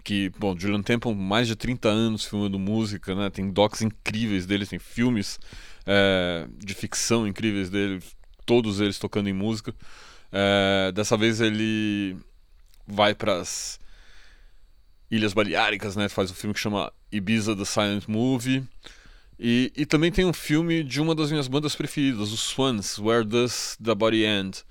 [0.03, 3.29] que, bom, Julian Temple, mais de 30 anos filmando música, né?
[3.29, 5.39] Tem docs incríveis dele, tem filmes
[5.85, 7.99] é, de ficção incríveis dele,
[8.45, 9.73] todos eles tocando em música.
[10.37, 12.17] É, dessa vez ele
[12.85, 13.79] vai para as
[15.09, 16.09] Ilhas Baleáricas, né?
[16.09, 18.61] Faz um filme que chama Ibiza The Silent Movie.
[19.39, 23.23] E, e também tem um filme de uma das minhas bandas preferidas, os Swans, Where
[23.23, 24.61] Does the Body End?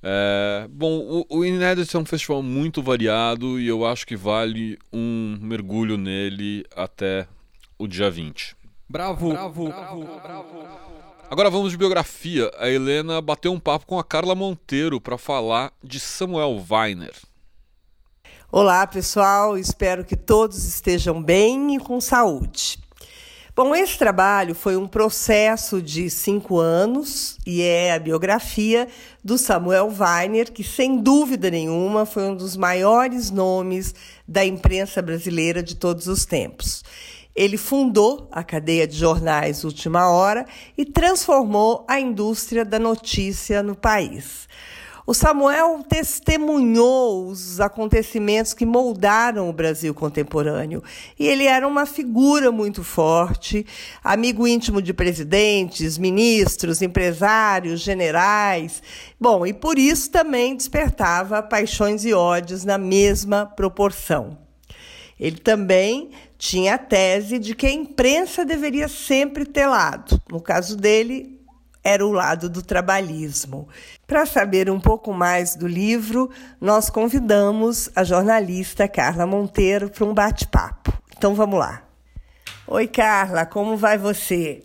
[0.00, 4.78] É, bom, o, o Inédito é um festival muito variado e eu acho que vale
[4.92, 7.26] um mergulho nele até
[7.76, 8.56] o dia 20.
[8.88, 10.99] Bravo, bravo, bravo, bravo.
[11.30, 12.50] Agora vamos de biografia.
[12.58, 17.14] A Helena bateu um papo com a Carla Monteiro para falar de Samuel Weiner.
[18.50, 19.56] Olá, pessoal.
[19.56, 22.80] Espero que todos estejam bem e com saúde.
[23.54, 28.88] Bom, esse trabalho foi um processo de cinco anos e é a biografia
[29.22, 33.94] do Samuel Weiner, que sem dúvida nenhuma foi um dos maiores nomes
[34.26, 36.82] da imprensa brasileira de todos os tempos.
[37.34, 40.44] Ele fundou a cadeia de jornais Última Hora
[40.76, 44.48] e transformou a indústria da notícia no país.
[45.10, 50.84] O Samuel testemunhou os acontecimentos que moldaram o Brasil contemporâneo.
[51.18, 53.66] E ele era uma figura muito forte,
[54.04, 58.80] amigo íntimo de presidentes, ministros, empresários, generais.
[59.18, 64.38] Bom, e por isso também despertava paixões e ódios na mesma proporção.
[65.18, 70.20] Ele também tinha a tese de que a imprensa deveria sempre ter lado.
[70.32, 71.38] No caso dele,
[71.84, 73.68] era o lado do trabalhismo.
[74.06, 80.14] Para saber um pouco mais do livro, nós convidamos a jornalista Carla Monteiro para um
[80.14, 80.90] bate-papo.
[81.14, 81.82] Então vamos lá.
[82.66, 84.64] Oi, Carla, como vai você?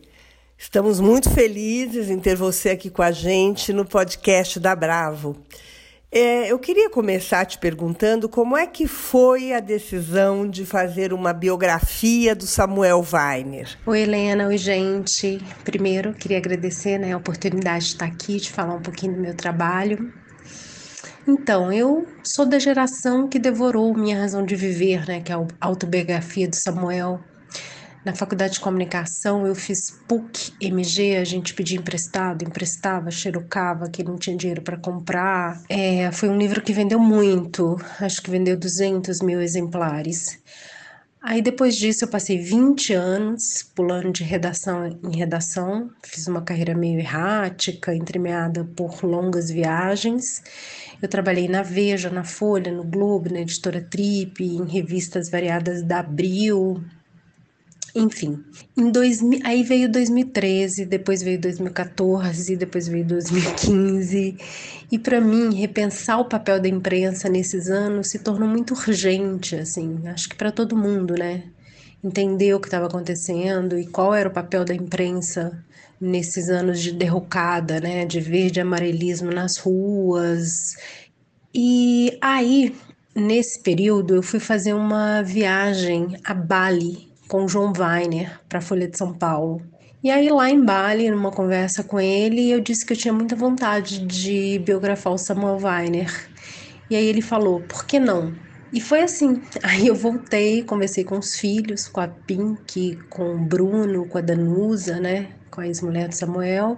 [0.58, 5.36] Estamos muito felizes em ter você aqui com a gente no podcast da Bravo.
[6.18, 11.34] É, eu queria começar te perguntando como é que foi a decisão de fazer uma
[11.34, 13.78] biografia do Samuel Weiner.
[13.86, 14.48] Oi, Helena.
[14.48, 15.42] Oi, gente.
[15.66, 19.36] Primeiro, queria agradecer né, a oportunidade de estar aqui, de falar um pouquinho do meu
[19.36, 20.14] trabalho.
[21.28, 25.46] Então, eu sou da geração que devorou Minha Razão de Viver, né, que é a
[25.60, 27.20] autobiografia do Samuel
[28.06, 34.04] na faculdade de comunicação, eu fiz PUC, MG, a gente pedia emprestado, emprestava, xerocava, que
[34.04, 35.60] não tinha dinheiro para comprar.
[35.68, 40.40] É, foi um livro que vendeu muito, acho que vendeu 200 mil exemplares.
[41.20, 46.76] Aí depois disso eu passei 20 anos pulando de redação em redação, fiz uma carreira
[46.76, 50.44] meio errática, entremeada por longas viagens.
[51.02, 56.02] Eu trabalhei na Veja, na Folha, no Globo, na editora Trip, em revistas variadas da
[56.02, 56.84] Abril,
[57.96, 58.44] enfim,
[58.78, 64.38] em dois, aí veio 2013, depois veio 2014, depois veio 2015.
[64.92, 70.06] E para mim, repensar o papel da imprensa nesses anos se tornou muito urgente, assim,
[70.10, 71.46] acho que para todo mundo, né?
[72.04, 75.64] Entender o que estava acontecendo e qual era o papel da imprensa
[76.00, 80.76] nesses anos de derrocada, né, de verde amarelismo nas ruas.
[81.54, 82.76] E aí,
[83.16, 88.88] nesse período, eu fui fazer uma viagem a Bali, com João Weiner para a Folha
[88.88, 89.62] de São Paulo.
[90.04, 93.36] E aí, lá em Bali, numa conversa com ele, eu disse que eu tinha muita
[93.36, 96.30] vontade de biografar o Samuel Weiner.
[96.90, 98.34] E aí ele falou: por que não?
[98.72, 99.42] E foi assim.
[99.64, 104.22] Aí eu voltei, conversei com os filhos, com a Pink, com o Bruno, com a
[104.22, 105.30] Danusa, né?
[105.50, 106.78] Com a ex-mulher do Samuel.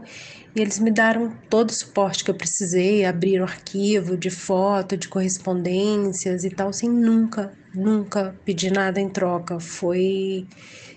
[0.57, 5.07] E eles me deram todo o suporte que eu precisei, abriram arquivo de foto, de
[5.07, 9.59] correspondências e tal, sem nunca, nunca pedir nada em troca.
[9.59, 10.47] Foi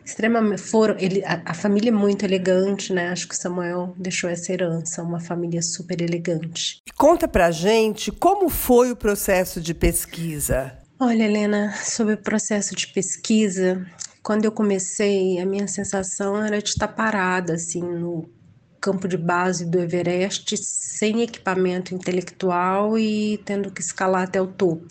[0.03, 0.63] extremamente.
[0.63, 3.09] Foram, ele, a, a, família é muito elegante, né?
[3.09, 6.79] Acho que Samuel deixou essa herança, uma família super elegante.
[6.97, 10.73] Conta pra gente como foi o processo de pesquisa.
[10.99, 13.87] Olha, Helena, sobre o processo de pesquisa,
[14.23, 18.40] quando eu comecei, a minha sensação era de estar parada, assim, no
[18.81, 24.89] campo de base do Everest, sem equipamento intelectual e tendo que escalar até o topo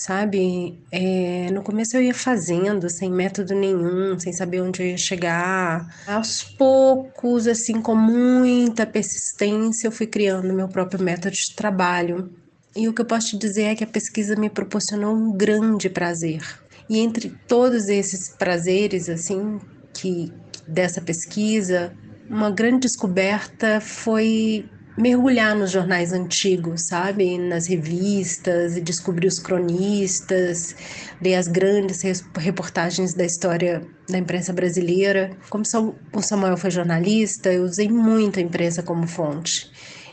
[0.00, 0.82] sabe?
[0.90, 5.94] É, no começo eu ia fazendo, sem método nenhum, sem saber onde eu ia chegar.
[6.06, 12.32] Aos poucos, assim, com muita persistência, eu fui criando meu próprio método de trabalho.
[12.74, 15.90] E o que eu posso te dizer é que a pesquisa me proporcionou um grande
[15.90, 16.40] prazer.
[16.88, 19.60] E entre todos esses prazeres, assim,
[19.92, 20.32] que
[20.66, 21.92] dessa pesquisa,
[22.30, 24.64] uma grande descoberta foi
[24.96, 27.36] mergulhar nos jornais antigos, sabe?
[27.38, 30.76] Nas revistas e descobrir os cronistas,
[31.20, 32.02] ler as grandes
[32.36, 35.36] reportagens da história da imprensa brasileira.
[35.48, 35.64] Como
[36.12, 39.70] o Samuel foi jornalista, eu usei muito a imprensa como fonte.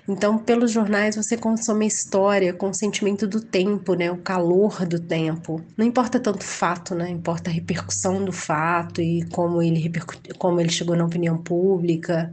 [0.08, 4.10] Então, pelos jornais você consome a história com o sentimento do tempo, né?
[4.10, 5.62] O calor do tempo.
[5.76, 7.10] Não importa tanto o fato, né?
[7.10, 9.92] Importa a repercussão do fato e como ele
[10.38, 12.32] como ele chegou na opinião pública.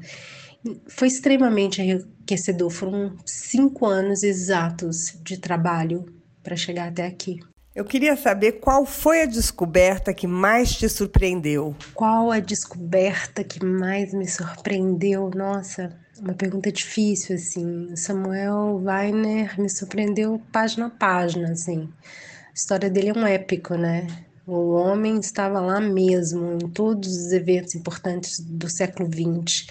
[0.87, 2.70] Foi extremamente enriquecedor.
[2.70, 6.07] Foram cinco anos exatos de trabalho
[6.45, 7.41] para chegar até aqui.
[7.75, 11.75] Eu queria saber qual foi a descoberta que mais te surpreendeu.
[11.93, 15.29] Qual a descoberta que mais me surpreendeu?
[15.35, 15.91] Nossa,
[16.25, 17.95] uma pergunta difícil, assim.
[17.95, 21.89] Samuel Weiner me surpreendeu página a página, assim.
[22.03, 24.07] A história dele é um épico, né?
[24.47, 29.66] O homem estava lá mesmo, em todos os eventos importantes do século XX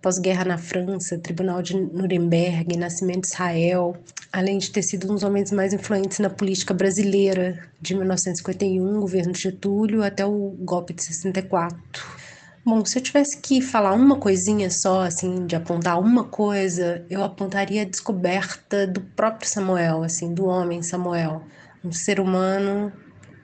[0.00, 3.96] pós-guerra na França, Tribunal de Nuremberg, Nascimento de Israel,
[4.32, 9.32] além de ter sido um dos homens mais influentes na política brasileira de 1951, governo
[9.32, 12.17] de Getúlio, até o golpe de 64.
[12.64, 17.22] Bom, se eu tivesse que falar uma coisinha só, assim, de apontar uma coisa, eu
[17.24, 21.42] apontaria a descoberta do próprio Samuel, assim, do homem Samuel,
[21.82, 22.92] um ser humano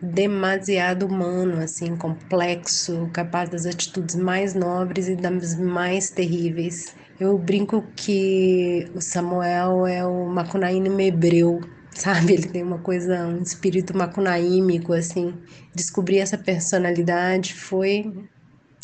[0.03, 6.95] demasiado humano, assim, complexo, capaz das atitudes mais nobres e das mais terríveis.
[7.19, 11.61] Eu brinco que o Samuel é o Macunaíma hebreu,
[11.95, 12.35] sabe?
[12.35, 15.35] Ele tem uma coisa, um espírito macunaímico, assim.
[15.75, 18.13] Descobrir essa personalidade foi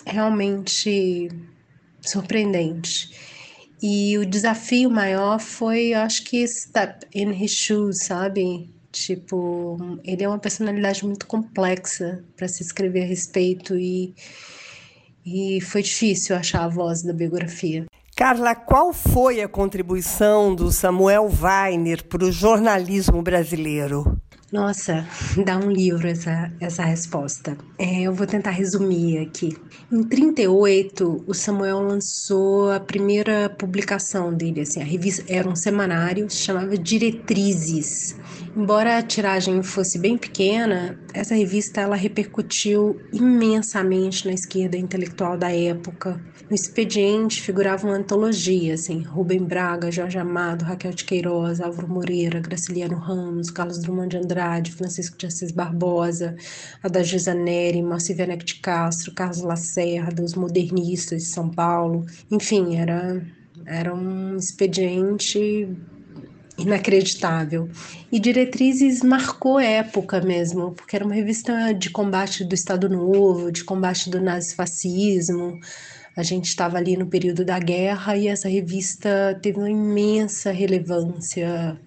[0.06, 1.28] realmente
[2.00, 3.10] surpreendente.
[3.82, 8.68] E o desafio maior foi, acho que, step in his shoes, sabe?
[8.92, 14.14] Tipo, ele é uma personalidade muito complexa para se escrever a respeito e,
[15.24, 17.86] e foi difícil achar a voz da biografia.
[18.16, 24.20] Carla, qual foi a contribuição do Samuel Weiner para o jornalismo brasileiro?
[24.52, 25.06] Nossa,
[25.44, 27.56] dá um livro essa, essa resposta.
[27.78, 29.56] É, eu vou tentar resumir aqui.
[29.92, 34.62] Em 38, o Samuel lançou a primeira publicação dele.
[34.62, 38.16] Assim, a revista era um semanário, se chamava Diretrizes.
[38.56, 45.50] Embora a tiragem fosse bem pequena, essa revista ela repercutiu imensamente na esquerda intelectual da
[45.52, 46.20] época.
[46.48, 52.40] No expediente figurava uma antologia, assim, Rubem Braga, Jorge Amado, Raquel de Queiroz, Álvaro Moreira,
[52.40, 56.36] Graciliano Ramos, Carlos Drummond de Andrade, Francisco de Assis Barbosa,
[56.82, 62.04] Adagisa Neri, Moacir Werneck de Castro, Carlos Lacerda, os modernistas de São Paulo.
[62.30, 63.24] Enfim, era,
[63.66, 65.68] era um expediente
[66.64, 67.68] inacreditável.
[68.10, 73.64] E Diretrizes marcou época mesmo, porque era uma revista de combate do Estado Novo, de
[73.64, 75.58] combate do nazifascismo.
[76.16, 81.78] A gente estava ali no período da guerra e essa revista teve uma imensa relevância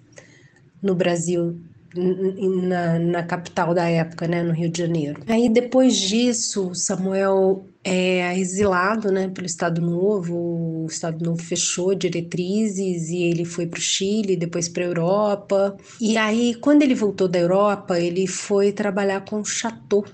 [0.82, 1.60] no Brasil
[1.94, 5.22] na, na, capital da época, né, no Rio de Janeiro.
[5.28, 10.84] Aí depois disso, Samuel é exilado, né, pelo Estado Novo.
[10.84, 15.76] O Estado Novo fechou diretrizes e ele foi para o Chile, depois para a Europa.
[16.00, 20.04] E aí, quando ele voltou da Europa, ele foi trabalhar com o Chateau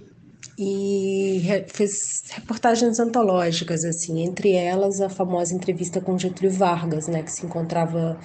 [0.59, 7.33] e fez reportagens antológicas, assim, entre elas a famosa entrevista com Getúlio Vargas, né, que
[7.33, 8.18] se encontrava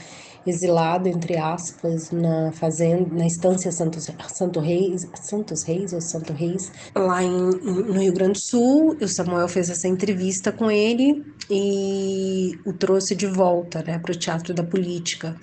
[0.46, 6.72] exilado, entre aspas, na fazenda, na estância Santos, Santo Reis, Santos Reis ou Santo Reis,
[6.96, 8.98] lá em, no Rio Grande do Sul.
[9.02, 14.16] O Samuel fez essa entrevista com ele e o trouxe de volta, né, para o
[14.16, 15.36] teatro da política.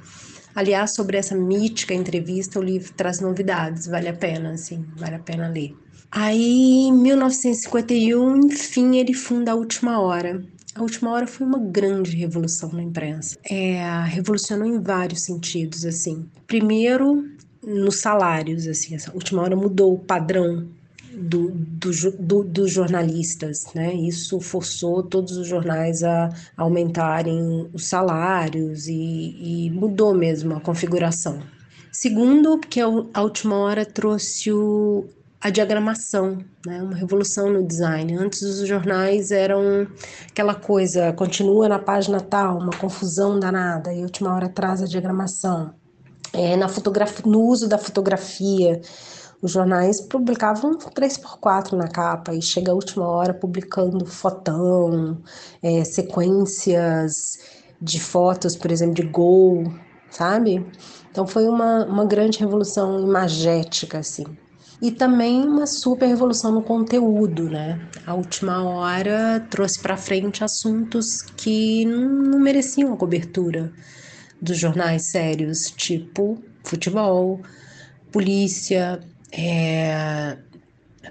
[0.54, 5.18] Aliás, sobre essa mítica entrevista, o livro traz novidades, vale a pena, assim, vale a
[5.18, 5.74] pena ler.
[6.10, 10.44] Aí, em 1951, enfim, ele funda a Última Hora.
[10.74, 13.36] A Última Hora foi uma grande revolução na imprensa.
[13.44, 16.26] É, revolucionou em vários sentidos, assim.
[16.46, 17.28] Primeiro,
[17.62, 20.66] nos salários, assim, essa Última Hora mudou o padrão
[21.14, 23.92] do, do, do, dos jornalistas, né?
[23.94, 31.42] Isso forçou todos os jornais a aumentarem os salários e, e mudou mesmo a configuração.
[31.92, 35.04] Segundo, porque a última hora trouxe o,
[35.42, 36.80] a diagramação, né?
[36.80, 38.16] uma revolução no design.
[38.16, 39.88] Antes os jornais eram
[40.30, 44.86] aquela coisa, continua na página tal, uma confusão danada, e a última hora traz a
[44.86, 45.74] diagramação.
[46.32, 48.80] É, na fotografia, no uso da fotografia,
[49.42, 55.20] os jornais publicavam 3x4 na capa e chega a última hora publicando fotão,
[55.60, 57.40] é, sequências
[57.80, 59.64] de fotos, por exemplo, de gol,
[60.08, 60.64] sabe?
[61.10, 64.24] Então foi uma, uma grande revolução imagética, assim.
[64.82, 67.80] E também uma super revolução no conteúdo, né?
[68.04, 73.72] A última hora trouxe para frente assuntos que não mereciam a cobertura
[74.40, 77.40] dos jornais sérios, tipo futebol,
[78.10, 78.98] polícia,
[79.30, 80.36] é,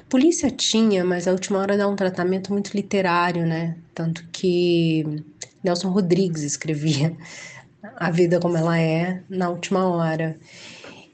[0.09, 3.77] polícia tinha, mas a última hora dá um tratamento muito literário, né?
[3.95, 5.23] Tanto que
[5.63, 7.15] Nelson Rodrigues escrevia
[7.95, 10.37] A Vida Como Ela É na última hora.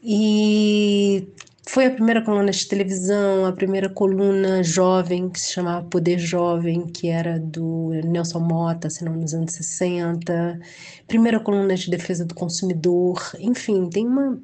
[0.03, 1.28] E
[1.68, 6.88] foi a primeira coluna de televisão, a primeira coluna jovem, que se chamava Poder Jovem,
[6.88, 10.59] que era do Nelson Mota, se não nos anos 60.
[11.07, 13.22] Primeira coluna de defesa do consumidor.
[13.39, 14.39] Enfim, tem uma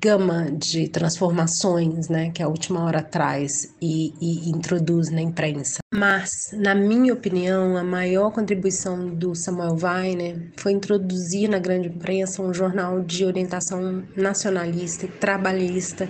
[0.00, 5.78] gama de transformações né, que a última hora traz e, e, introduz na imprensa.
[5.94, 12.42] Mas, na minha opinião, a maior contribuição do Samuel Weiner foi introduzir na grande imprensa
[12.42, 16.08] um jornal de orientação nacionalista e trabalhista,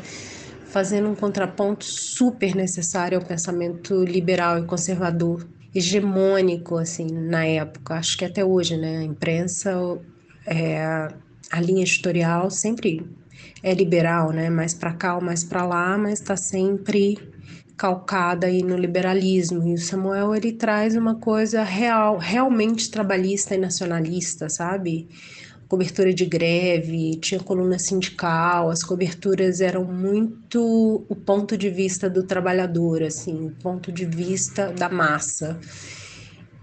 [0.69, 7.95] fazendo um contraponto super necessário ao pensamento liberal e conservador, hegemônico assim na época.
[7.95, 9.73] Acho que até hoje, né, a imprensa
[10.47, 11.09] é,
[11.51, 13.05] a linha editorial sempre
[13.63, 14.49] é liberal, né?
[14.51, 17.19] Mais para cá ou mais para lá, mas está sempre
[17.77, 19.67] calcada aí no liberalismo.
[19.67, 25.09] E o Samuel ele traz uma coisa real, realmente trabalhista e nacionalista, sabe?
[25.69, 32.23] Cobertura de greve, tinha coluna sindical, as coberturas eram muito o ponto de vista do
[32.23, 35.61] trabalhador, assim, o ponto de vista da massa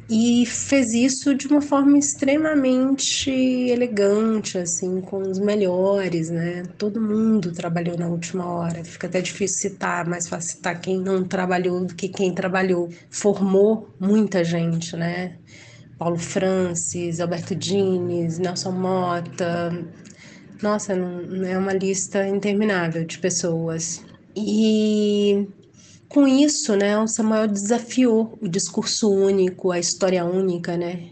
[0.09, 6.63] e fez isso de uma forma extremamente elegante, assim, com os melhores, né?
[6.77, 8.83] Todo mundo trabalhou na última hora.
[8.83, 12.89] Fica até difícil citar, mais fácil citar quem não trabalhou do que quem trabalhou.
[13.09, 15.37] Formou muita gente, né?
[15.97, 19.71] Paulo Francis, Alberto Dines, Nelson Mota.
[20.61, 24.03] Nossa, é uma lista interminável de pessoas.
[24.35, 25.47] E
[26.09, 31.09] com isso, né, o Samuel desafiou o discurso único, a história única, né,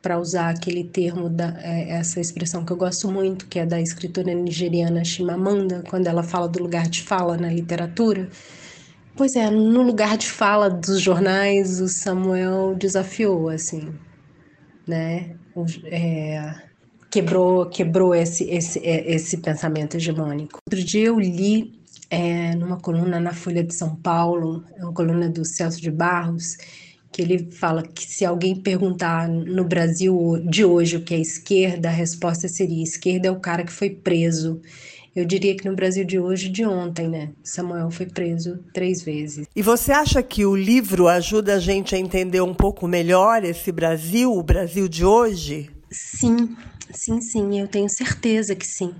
[0.00, 3.80] para usar aquele termo, da, é, essa expressão que eu gosto muito, que é da
[3.80, 8.28] escritora nigeriana Chimamanda, quando ela fala do lugar de fala na literatura.
[9.16, 13.92] Pois é, no lugar de fala dos jornais, o Samuel desafiou, assim,
[14.86, 15.36] né,
[15.84, 16.54] é,
[17.10, 20.58] quebrou, quebrou esse, esse, esse pensamento hegemônico.
[20.70, 21.80] Outro dia eu li
[22.10, 26.56] é, numa coluna na Folha de São Paulo, é uma coluna do Celso de Barros,
[27.12, 31.88] que ele fala que se alguém perguntar no Brasil de hoje o que é esquerda,
[31.88, 34.60] a resposta seria: esquerda é o cara que foi preso.
[35.16, 37.30] Eu diria que no Brasil de hoje, de ontem, né?
[37.42, 39.46] Samuel foi preso três vezes.
[39.56, 43.72] E você acha que o livro ajuda a gente a entender um pouco melhor esse
[43.72, 45.70] Brasil, o Brasil de hoje?
[45.90, 46.54] Sim,
[46.92, 48.94] sim, sim, eu tenho certeza que sim.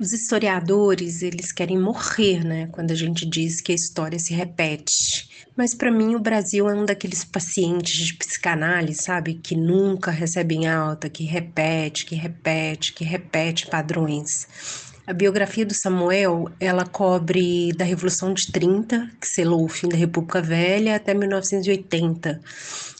[0.00, 5.46] Os historiadores, eles querem morrer, né, quando a gente diz que a história se repete.
[5.56, 10.66] Mas para mim o Brasil é um daqueles pacientes de psicanálise, sabe, que nunca recebem
[10.66, 14.46] alta, que repete, que repete, que repete padrões.
[15.06, 19.96] A biografia do Samuel, ela cobre da Revolução de 30, que selou o fim da
[19.96, 22.40] República Velha, até 1980,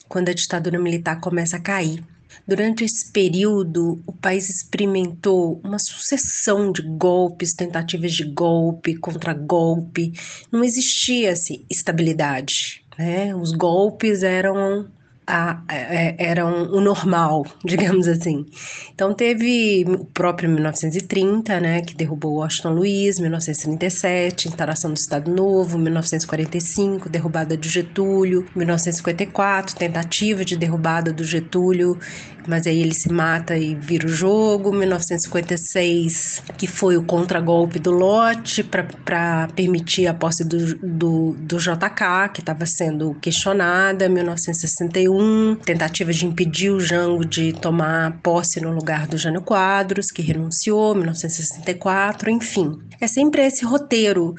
[0.08, 2.04] quando a ditadura militar começa a cair.
[2.46, 10.12] Durante esse período, o país experimentou uma sucessão de golpes, tentativas de golpe, contra-golpe.
[10.52, 12.84] Não existia assim, estabilidade.
[12.96, 13.34] Né?
[13.34, 14.88] Os golpes eram
[15.26, 18.46] a, a, é, era um, normal, digamos assim.
[18.94, 25.78] Então teve o próprio 1930, né, que derrubou Washington Luiz, 1937, instalação do Estado Novo,
[25.78, 31.98] 1945, derrubada de Getúlio, 1954, tentativa de derrubada do Getúlio,
[32.46, 37.90] mas aí ele se mata e vira o jogo, 1956, que foi o contragolpe do
[37.90, 45.15] lote para permitir a posse do, do, do JK, que estava sendo questionada, 1961
[45.64, 50.94] tentativa de impedir o Jango de tomar posse no lugar do Jânio Quadros, que renunciou,
[50.94, 52.78] 1964, enfim.
[53.00, 54.34] É sempre esse roteiro.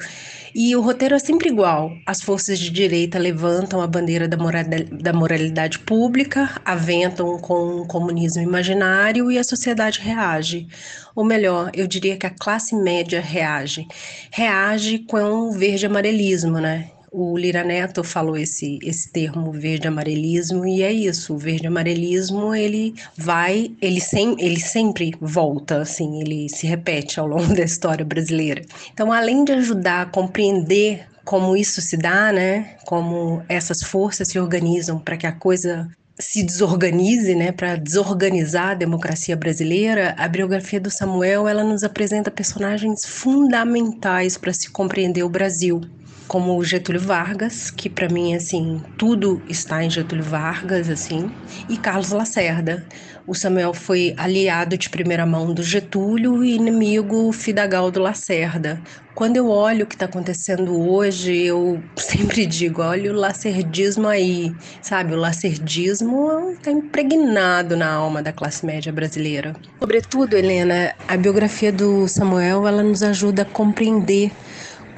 [0.54, 1.92] E o roteiro é sempre igual.
[2.06, 8.42] As forças de direita levantam a bandeira da, da moralidade pública, aventam com o comunismo
[8.42, 10.66] imaginário e a sociedade reage.
[11.14, 13.86] Ou melhor, eu diria que a classe média reage.
[14.30, 16.90] Reage com o verde-amarelismo, né?
[17.10, 21.34] O Lira Neto falou esse, esse termo verde-amarelismo e é isso.
[21.34, 27.52] O verde-amarelismo ele vai, ele, sem, ele sempre volta, assim, ele se repete ao longo
[27.56, 28.62] da história brasileira.
[28.92, 32.76] Então, além de ajudar a compreender como isso se dá, né?
[32.86, 35.88] Como essas forças se organizam para que a coisa
[36.18, 42.28] se desorganize, né, para desorganizar a democracia brasileira, a biografia do Samuel ela nos apresenta
[42.28, 45.80] personagens fundamentais para se compreender o Brasil
[46.28, 51.30] como o Getúlio Vargas, que para mim assim, tudo está em Getúlio Vargas assim,
[51.68, 52.86] e Carlos Lacerda.
[53.26, 58.80] O Samuel foi aliado de primeira mão do Getúlio e inimigo fidagal do Lacerda.
[59.14, 64.54] Quando eu olho o que está acontecendo hoje, eu sempre digo: olha o lacerdismo aí,
[64.80, 65.12] sabe?
[65.12, 69.54] O lacerdismo está impregnado na alma da classe média brasileira.
[69.78, 74.30] Sobretudo, Helena, a biografia do Samuel ela nos ajuda a compreender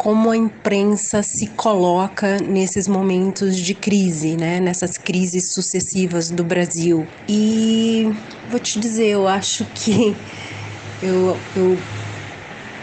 [0.01, 4.59] como a imprensa se coloca nesses momentos de crise, né?
[4.59, 7.07] Nessas crises sucessivas do Brasil.
[7.29, 8.11] E
[8.49, 10.17] vou te dizer, eu acho que
[11.05, 11.79] eu, eu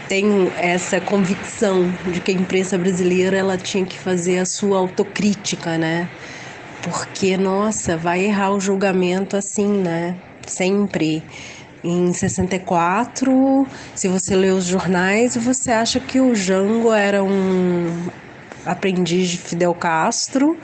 [0.08, 5.76] tenho essa convicção de que a imprensa brasileira ela tinha que fazer a sua autocrítica,
[5.76, 6.08] né?
[6.84, 10.14] Porque nossa, vai errar o julgamento assim, né?
[10.46, 11.24] Sempre.
[11.82, 18.08] Em 64, se você lê os jornais, você acha que o Jango era um
[18.66, 20.58] aprendiz de Fidel Castro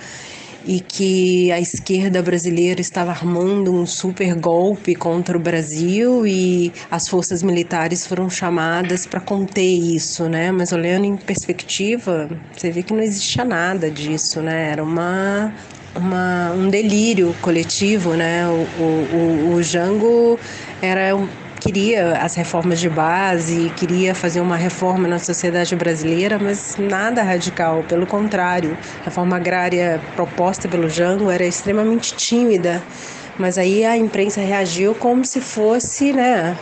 [0.66, 7.06] e que a esquerda brasileira estava armando um super golpe contra o Brasil e as
[7.06, 10.50] forças militares foram chamadas para conter isso, né?
[10.50, 14.70] Mas olhando em perspectiva, você vê que não existia nada disso, né?
[14.70, 15.52] Era uma
[15.95, 18.47] uma, um delírio coletivo, né?
[18.47, 20.38] O, o, o Jango
[20.82, 21.16] era
[21.61, 27.82] queria as reformas de base, queria fazer uma reforma na sociedade brasileira, mas nada radical,
[27.88, 28.76] pelo contrário.
[29.01, 32.82] A reforma agrária proposta pelo Jango era extremamente tímida,
[33.38, 36.55] mas aí a imprensa reagiu como se fosse, né,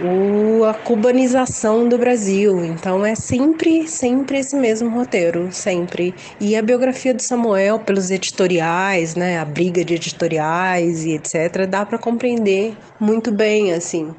[0.00, 2.64] o, a cubanização do Brasil.
[2.64, 6.14] Então é sempre, sempre esse mesmo roteiro, sempre.
[6.40, 11.84] E a biografia do Samuel, pelos editoriais, né, a briga de editoriais e etc, dá
[11.84, 14.14] para compreender muito bem, assim,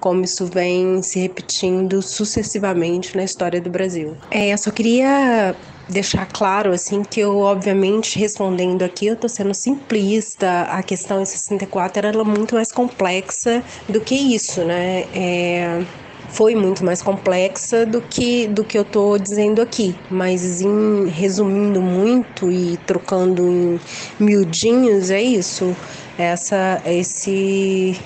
[0.00, 4.16] como isso vem se repetindo sucessivamente na história do Brasil.
[4.30, 5.54] É, eu só queria
[5.88, 10.62] deixar claro assim que eu obviamente respondendo aqui eu tô sendo simplista.
[10.62, 15.06] A questão em 64 era muito mais complexa do que isso né?
[15.14, 15.84] É,
[16.28, 19.94] foi muito mais complexa do que do que eu tô dizendo aqui.
[20.10, 23.80] Mas em resumindo muito e trocando em
[24.18, 25.74] miudinhos é isso.
[26.18, 27.98] Essa esse,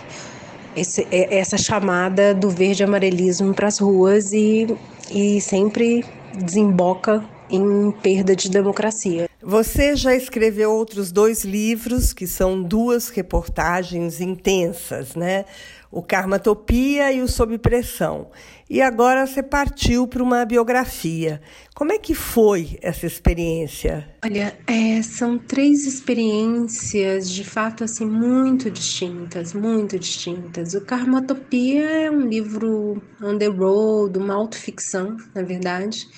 [0.77, 4.67] esse é, essa chamada do verde amarelismo para as ruas e,
[5.11, 6.05] e sempre
[6.35, 7.23] desemboca
[7.53, 9.29] em perda de democracia.
[9.43, 15.45] Você já escreveu outros dois livros que são duas reportagens intensas, né?
[15.91, 18.31] O Karmatopia e o Sob Pressão.
[18.71, 21.43] E agora você partiu para uma biografia.
[21.75, 24.09] Como é que foi essa experiência?
[24.25, 30.73] Olha, é, são três experiências de fato assim muito distintas, muito distintas.
[30.73, 36.09] O Karmatopia é um livro on the road, uma autoficção, na verdade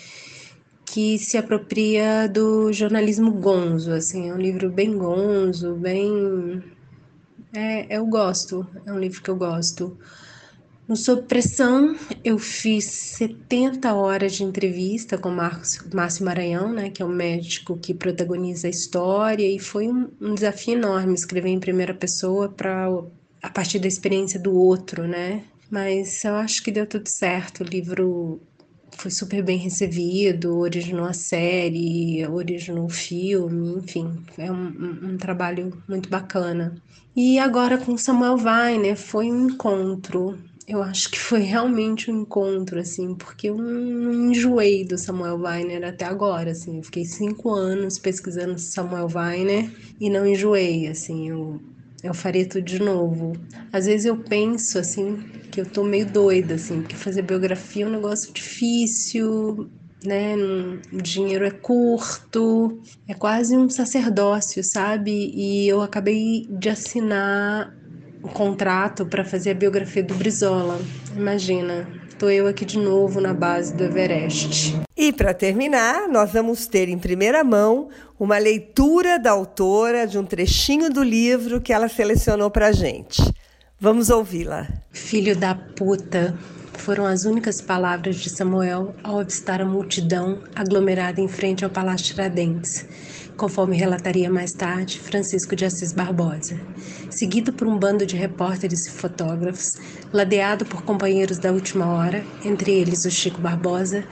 [0.94, 6.62] que se apropria do jornalismo gonzo, assim, é um livro bem gonzo, bem...
[7.52, 9.98] É, eu gosto, é um livro que eu gosto.
[10.86, 17.02] No Sob Pressão, eu fiz 70 horas de entrevista com Marcos, Márcio Maranhão, né, que
[17.02, 21.58] é o médico que protagoniza a história, e foi um, um desafio enorme escrever em
[21.58, 22.86] primeira pessoa para
[23.42, 25.42] a partir da experiência do outro, né?
[25.68, 27.64] Mas eu acho que deu tudo certo.
[27.64, 28.40] O livro
[28.96, 35.76] foi super bem recebido, originou a série, originou o filme, enfim, é um, um, trabalho
[35.88, 36.74] muito bacana.
[37.14, 42.80] E agora com Samuel Weiner foi um encontro eu acho que foi realmente um encontro,
[42.80, 46.78] assim, porque eu não enjoei do Samuel Weiner até agora, assim.
[46.78, 51.28] Eu fiquei cinco anos pesquisando Samuel Weiner e não enjoei, assim.
[51.28, 51.60] Eu,
[52.04, 53.32] eu faria tudo de novo.
[53.72, 55.16] Às vezes eu penso, assim,
[55.50, 59.70] que eu tô meio doida, assim, porque fazer biografia é um negócio difícil,
[60.04, 60.36] né?
[60.92, 62.78] O dinheiro é curto,
[63.08, 65.32] é quase um sacerdócio, sabe?
[65.34, 67.72] E eu acabei de assinar
[68.22, 70.78] o contrato para fazer a biografia do Brizola.
[71.16, 71.88] Imagina,
[72.24, 74.80] estou eu aqui de novo na base do Everest.
[74.96, 77.88] E para terminar, nós vamos ter em primeira mão
[78.18, 83.22] uma leitura da autora de um trechinho do livro que ela selecionou para gente.
[83.78, 84.66] Vamos ouvi-la.
[84.90, 86.34] Filho da puta.
[86.72, 92.06] Foram as únicas palavras de Samuel ao avistar a multidão aglomerada em frente ao Palácio
[92.06, 92.86] Tiradentes
[93.36, 96.58] conforme relataria mais tarde Francisco de Assis Barbosa.
[97.10, 99.76] Seguido por um bando de repórteres e fotógrafos,
[100.12, 104.04] ladeado por companheiros da última hora, entre eles o Chico Barbosa,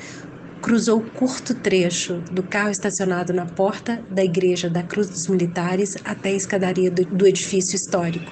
[0.61, 6.31] cruzou curto trecho do carro estacionado na porta da Igreja da Cruz dos Militares até
[6.31, 8.31] a escadaria do edifício histórico.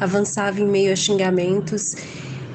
[0.00, 1.94] Avançava em meio a xingamentos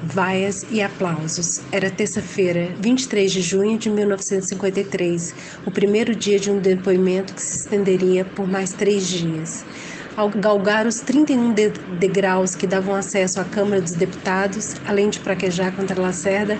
[0.02, 1.60] vaias e aplausos.
[1.70, 5.34] Era terça-feira, 23 de junho de 1953,
[5.66, 9.64] o primeiro dia de um depoimento que se estenderia por mais três dias.
[10.16, 11.54] Ao galgar os 31
[11.98, 16.58] degraus que davam acesso à Câmara dos Deputados, além de praquejar contra Lacerda,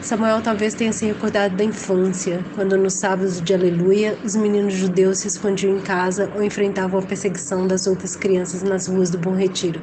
[0.00, 5.18] Samuel talvez tenha se recordado da infância, quando nos sábados de Aleluia os meninos judeus
[5.18, 9.34] se escondiam em casa ou enfrentavam a perseguição das outras crianças nas ruas do Bom
[9.34, 9.80] Retiro.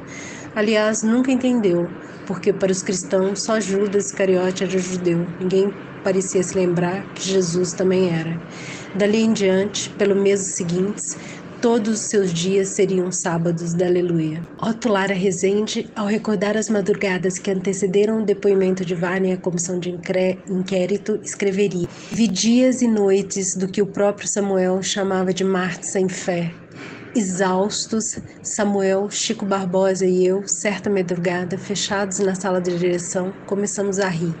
[0.54, 1.88] Aliás, nunca entendeu,
[2.30, 5.26] porque para os cristãos só Judas Iscariote era judeu.
[5.40, 5.74] Ninguém
[6.04, 8.40] parecia se lembrar que Jesus também era.
[8.94, 11.16] Dali em diante, pelo mês seguintes,
[11.60, 14.40] todos os seus dias seriam sábados da Aleluia.
[14.62, 19.80] Otto Lara Rezende, ao recordar as madrugadas que antecederam o depoimento de Varney à comissão
[19.80, 25.84] de inquérito, escreveria: Vi dias e noites do que o próprio Samuel chamava de Marte
[25.84, 26.52] sem fé,
[27.12, 34.06] Exaustos, Samuel, Chico Barbosa e eu, certa madrugada, fechados na sala de direção, começamos a
[34.06, 34.32] rir.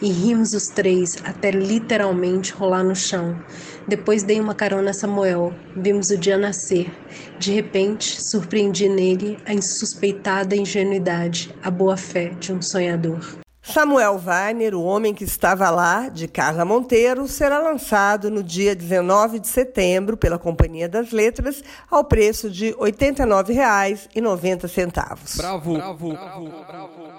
[0.00, 3.38] E rimos os três até literalmente rolar no chão.
[3.86, 5.54] Depois dei uma carona a Samuel.
[5.76, 6.90] Vimos o dia nascer.
[7.38, 13.45] De repente, surpreendi nele a insuspeitada ingenuidade, a boa fé de um sonhador.
[13.72, 19.40] Samuel Weiner, o homem que estava lá, de Carla Monteiro, será lançado no dia 19
[19.40, 25.36] de setembro pela Companhia das Letras ao preço de R$ 89,90.
[25.36, 27.16] Bravo, bravo, bravo, bravo.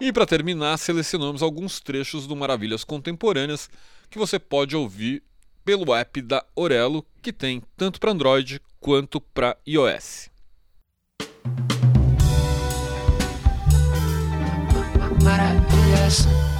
[0.00, 3.70] E para terminar, selecionamos alguns trechos do Maravilhas Contemporâneas
[4.10, 5.22] que você pode ouvir
[5.64, 10.30] pelo app da Orelo, que tem tanto para Android quanto para iOS.
[15.22, 15.75] Maravilhas
[16.06, 16.55] contemporâneas.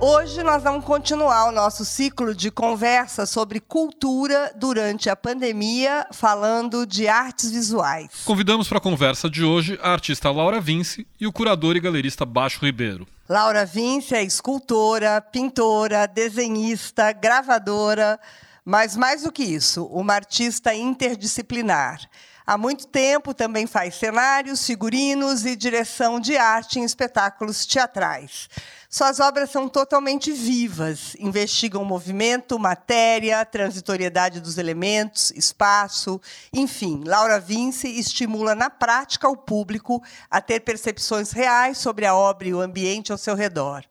[0.00, 6.86] Hoje nós vamos continuar o nosso ciclo de conversa sobre cultura durante a pandemia, falando
[6.86, 8.08] de artes visuais.
[8.24, 12.24] Convidamos para a conversa de hoje a artista Laura Vince e o curador e galerista
[12.24, 13.08] Baixo Ribeiro.
[13.28, 18.20] Laura Vince é escultora, pintora, desenhista, gravadora,
[18.64, 22.08] mas mais do que isso, uma artista interdisciplinar.
[22.46, 28.48] Há muito tempo também faz cenários, figurinos e direção de arte em espetáculos teatrais.
[28.90, 36.18] Suas obras são totalmente vivas, investigam movimento, matéria, transitoriedade dos elementos, espaço,
[36.54, 37.02] enfim.
[37.04, 42.54] Laura Vince estimula na prática o público a ter percepções reais sobre a obra e
[42.54, 43.84] o ambiente ao seu redor.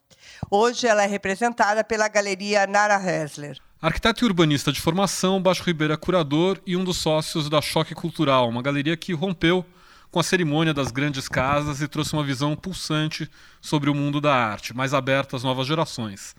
[0.49, 3.59] Hoje ela é representada pela Galeria Nara Hessler.
[3.79, 7.93] Arquiteto e urbanista de formação, Baixo Ribeiro é curador e um dos sócios da Choque
[7.93, 9.63] Cultural, uma galeria que rompeu
[10.11, 13.29] com a cerimônia das grandes casas e trouxe uma visão pulsante
[13.61, 16.35] sobre o mundo da arte, mais aberta às novas gerações.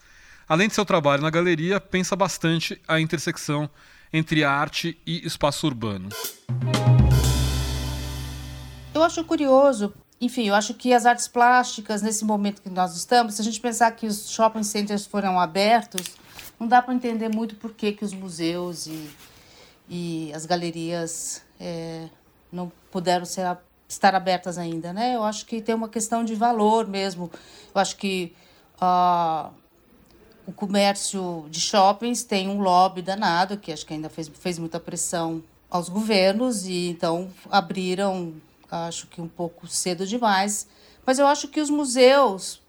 [0.49, 3.69] Além de seu trabalho na galeria, pensa bastante a intersecção
[4.13, 6.09] entre arte e espaço urbano.
[8.95, 13.35] Eu acho curioso, enfim, eu acho que as artes plásticas, nesse momento que nós estamos,
[13.35, 16.17] se a gente pensar que os shopping centers foram abertos,
[16.59, 19.11] não dá para entender muito por que, que os museus e,
[19.89, 22.09] e as galerias é,
[22.51, 23.45] não puderam ser,
[23.89, 25.15] estar abertas ainda, né?
[25.15, 27.31] Eu acho que tem uma questão de valor mesmo.
[27.75, 28.35] Eu acho que
[28.81, 29.51] uh,
[30.47, 34.81] o comércio de shoppings tem um lobby danado, que acho que ainda fez, fez muita
[34.81, 38.35] pressão aos governos, e então abriram,
[38.71, 40.67] acho que um pouco cedo demais.
[41.05, 42.61] Mas eu acho que os museus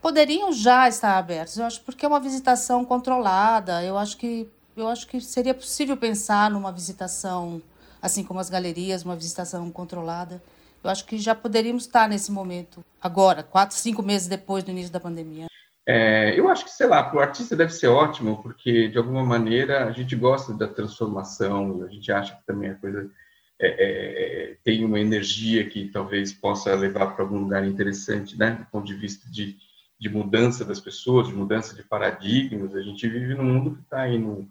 [0.00, 1.56] poderiam já estar abertos.
[1.56, 3.82] Eu acho porque é uma visitação controlada.
[3.82, 7.60] Eu acho que eu acho que seria possível pensar numa visitação,
[8.00, 10.42] assim como as galerias, uma visitação controlada.
[10.82, 14.92] Eu acho que já poderíamos estar nesse momento agora, quatro, cinco meses depois do início
[14.92, 15.46] da pandemia.
[15.86, 19.24] É, eu acho que, sei lá, para o artista deve ser ótimo, porque de alguma
[19.24, 23.10] maneira a gente gosta da transformação, a gente acha que também a coisa
[23.58, 28.66] é, é, tem uma energia que talvez possa levar para algum lugar interessante, né, do
[28.66, 29.56] ponto de vista de,
[29.98, 32.74] de mudança das pessoas, de mudança de paradigmas.
[32.74, 34.48] A gente vive num mundo que está aí no,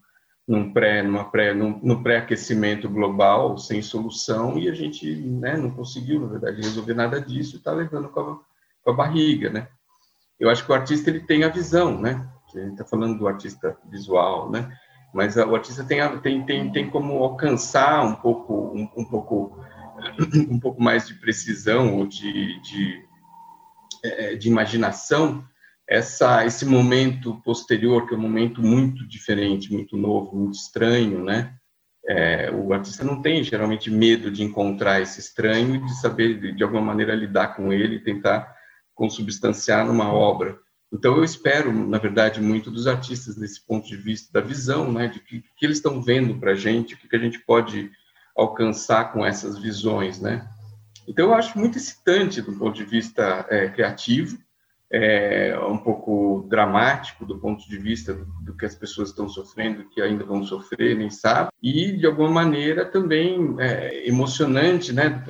[0.50, 5.70] num pré, numa pré, num, no pré-aquecimento global, sem solução, e a gente né, não
[5.70, 8.40] conseguiu, na verdade, resolver nada disso e está levando com a,
[8.84, 9.68] com a barriga, né?
[10.40, 12.28] eu acho que o artista ele tem a visão, né?
[12.48, 14.72] A gente está falando do artista visual, né?
[15.14, 19.60] Mas o artista tem, tem, tem, tem como alcançar um pouco, um, um pouco,
[20.50, 23.06] um pouco mais de precisão ou de, de,
[24.04, 25.44] é, de imaginação
[25.90, 31.56] essa, esse momento posterior, que é um momento muito diferente, muito novo, muito estranho, né?
[32.08, 36.52] É, o artista não tem geralmente medo de encontrar esse estranho e de saber de,
[36.54, 38.56] de alguma maneira lidar com ele tentar
[38.94, 40.60] consubstanciar numa obra.
[40.94, 45.08] Então eu espero, na verdade, muito dos artistas desse ponto de vista da visão, né,
[45.08, 47.92] de que, que eles estão vendo para a gente, o que, que a gente pode
[48.36, 50.48] alcançar com essas visões, né?
[51.08, 54.38] Então eu acho muito excitante do ponto de vista é, criativo,
[54.92, 60.02] é, um pouco dramático do ponto de vista do, que as pessoas estão sofrendo, que
[60.02, 65.24] ainda vão sofrer, nem sabe, e de alguma maneira também é, emocionante, né,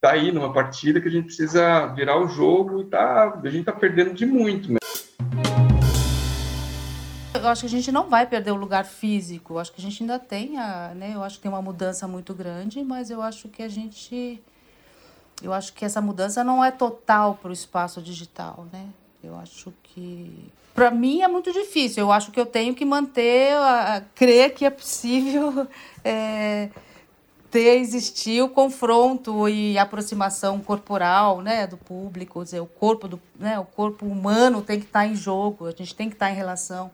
[0.00, 3.64] tá aí numa partida que a gente precisa virar o jogo e tá, a gente
[3.64, 4.70] tá perdendo de muito.
[4.70, 4.78] Né?
[7.34, 9.54] Eu acho que a gente não vai perder o lugar físico.
[9.54, 11.12] Eu acho que a gente ainda tem a, né?
[11.14, 14.42] Eu acho que tem uma mudança muito grande, mas eu acho que a gente
[15.42, 18.88] eu acho que essa mudança não é total para o espaço digital, né?
[19.26, 22.04] Eu acho que para mim é muito difícil.
[22.04, 25.66] Eu acho que eu tenho que manter, a, a crer que é possível
[26.04, 26.68] é,
[27.50, 33.58] ter existir o confronto e aproximação corporal, né, do público, dizer, o corpo do, né,
[33.58, 36.90] o corpo humano tem que estar em jogo, a gente tem que estar em relação.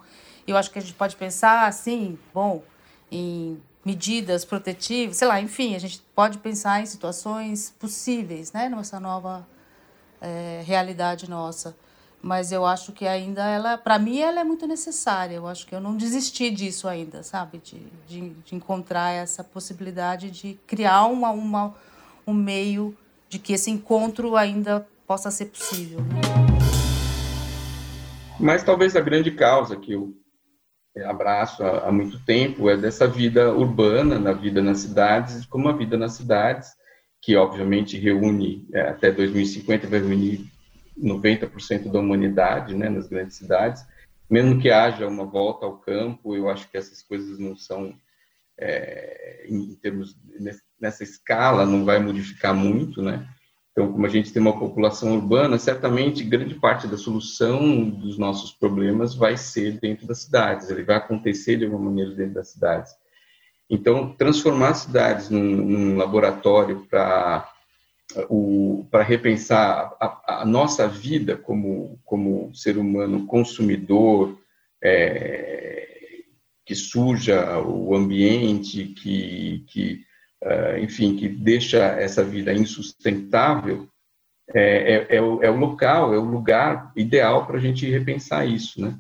[0.47, 2.63] Eu acho que a gente pode pensar assim, bom,
[3.11, 9.01] em medidas protetivas, sei lá, enfim, a gente pode pensar em situações possíveis, né, nessa
[9.01, 9.47] nova
[10.21, 11.75] é, realidade nossa
[12.23, 15.35] mas eu acho que ainda ela, para mim, ela é muito necessária.
[15.35, 17.59] Eu acho que eu não desisti disso ainda, sabe?
[17.59, 21.75] De, de, de encontrar essa possibilidade de criar uma, uma,
[22.25, 22.97] um meio
[23.29, 25.99] de que esse encontro ainda possa ser possível.
[28.39, 30.15] Mas talvez a grande causa que eu
[31.07, 35.97] abraço há, muito tempo é dessa vida urbana, na vida nas cidades, como a vida
[35.97, 36.71] nas cidades,
[37.21, 40.53] que obviamente reúne, é, até 2050 vai reunir
[40.99, 43.85] 90% da humanidade, né, nas grandes cidades.
[44.29, 47.95] Mesmo que haja uma volta ao campo, eu acho que essas coisas não são,
[48.59, 50.17] é, em termos
[50.81, 53.29] nessa escala, não vai modificar muito, né?
[53.73, 58.53] Então, como a gente tem uma população urbana, certamente grande parte da solução dos nossos
[58.53, 62.93] problemas vai ser dentro das cidades, ele vai acontecer de alguma maneira dentro das cidades.
[63.71, 67.51] Então, transformar as cidades num, num laboratório para
[68.91, 74.39] para repensar a, a, nossa vida como, como ser humano consumidor,
[74.83, 75.93] é,
[76.65, 80.05] que suja o ambiente, que, que
[80.43, 83.89] uh, enfim, que deixa essa vida insustentável,
[84.55, 88.47] é, é, é, o, é o local, é o lugar ideal para a gente repensar
[88.47, 88.99] isso, né?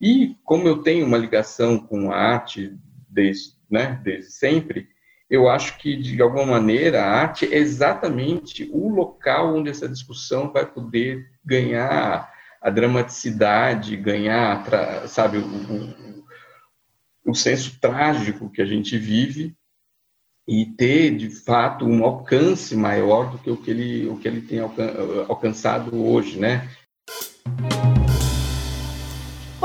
[0.00, 2.76] E como eu tenho uma ligação com a arte
[3.08, 4.88] desde, né, desde sempre,
[5.28, 10.52] eu acho que, de alguma maneira, a arte é exatamente o local onde essa discussão
[10.52, 12.32] vai poder ganhar
[12.62, 14.64] a dramaticidade, ganhar,
[15.08, 19.54] sabe, o, o, o senso trágico que a gente vive
[20.48, 24.40] e ter, de fato, um alcance maior do que o que ele, o que ele
[24.40, 24.60] tem
[25.28, 26.68] alcançado hoje, né?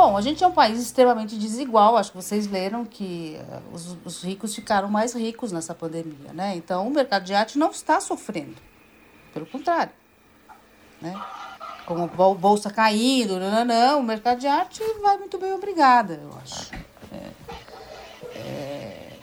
[0.04, 1.96] Bom, a gente é um país extremamente desigual.
[1.96, 6.56] Acho que vocês leram que uh, os, os, ricos ficaram mais ricos nessa pandemia, né?
[6.56, 8.56] Então, o mercado de arte não está sofrendo.
[9.32, 9.94] Pelo contrário,
[11.00, 11.14] né?
[11.86, 16.16] Com a bolsa caindo, não, não, não, o mercado de arte vai muito bem, obrigada,
[16.16, 16.72] eu acho.
[17.14, 19.20] É, é,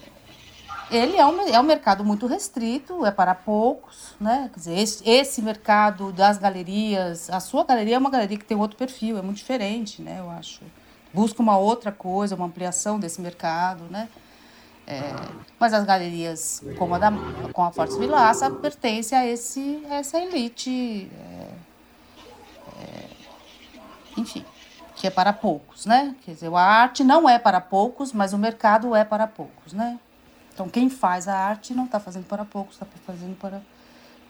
[0.91, 4.49] ele é um, é um mercado muito restrito, é para poucos, né?
[4.53, 8.57] Quer dizer, esse, esse mercado das galerias, a sua galeria é uma galeria que tem
[8.57, 10.17] outro perfil, é muito diferente, né?
[10.19, 10.63] Eu acho.
[11.13, 14.09] busca uma outra coisa, uma ampliação desse mercado, né?
[14.87, 15.15] É,
[15.61, 17.13] mas as galerias, como a, da,
[17.53, 21.49] com a Fortes Vilaça, pertencem a, esse, a essa elite, é,
[22.81, 23.11] é,
[24.17, 24.43] enfim,
[24.97, 26.17] que é para poucos, né?
[26.23, 29.99] Quer dizer, a arte não é para poucos, mas o mercado é para poucos, né?
[30.59, 33.63] Então, quem faz a arte não está fazendo para poucos, está fazendo para...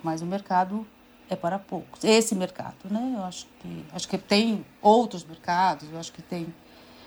[0.03, 0.87] Mas o mercado
[1.31, 2.05] é para poucos.
[2.05, 3.15] Esse mercado, né?
[3.17, 6.53] Eu acho que, acho que tem outros mercados, eu acho que tem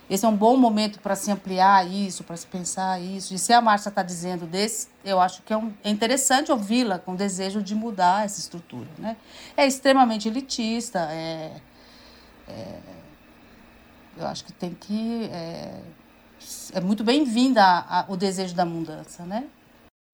[0.10, 3.34] esse é um bom momento para se ampliar isso, para se pensar isso.
[3.36, 6.98] E se a Márcia está dizendo desse, eu acho que é, um, é interessante ouvi-la
[6.98, 8.90] com desejo de mudar essa estrutura.
[8.98, 9.16] Né?
[9.56, 11.62] É extremamente elitista, é,
[12.48, 12.80] é
[14.18, 15.30] eu acho que tem que.
[15.32, 15.80] É,
[16.74, 19.26] é muito bem-vinda o desejo da mudança.
[19.26, 19.46] Né?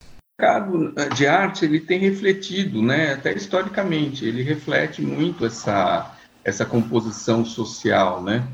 [0.01, 6.65] O mercado de arte ele tem refletido, né, até historicamente, ele reflete muito essa, essa
[6.65, 8.47] composição social, né?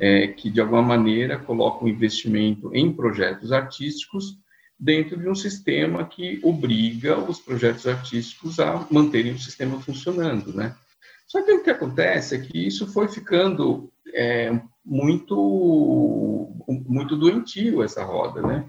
[0.00, 4.38] é, que de alguma maneira coloca o um investimento em projetos artísticos
[4.78, 10.74] dentro de um sistema que obriga os projetos artísticos a manterem o sistema funcionando, né?
[11.26, 18.04] Só que o que acontece é que isso foi ficando é, muito muito doentio essa
[18.04, 18.64] roda, né?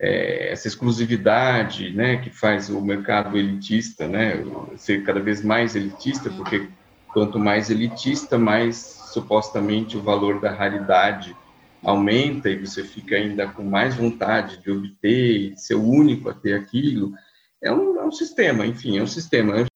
[0.00, 4.32] É, essa exclusividade, né, que faz o mercado elitista, né,
[4.76, 6.68] ser cada vez mais elitista, porque
[7.12, 8.76] quanto mais elitista, mais
[9.12, 11.36] supostamente o valor da raridade
[11.84, 16.34] aumenta e você fica ainda com mais vontade de obter, de ser o único a
[16.34, 17.12] ter aquilo.
[17.62, 19.66] É um, é um sistema, enfim, é um sistema.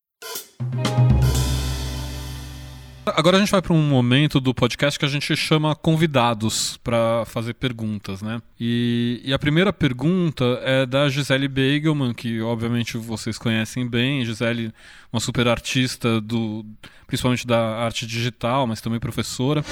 [3.27, 7.25] Agora a gente vai para um momento do podcast que a gente chama convidados para
[7.25, 8.41] fazer perguntas, né?
[8.61, 14.25] E, e, a primeira pergunta é da Gisele Beigelman, que obviamente vocês conhecem bem.
[14.25, 14.73] Gisele,
[15.13, 16.65] uma super artista, do,
[17.09, 19.65] principalmente da arte digital, mas também professora.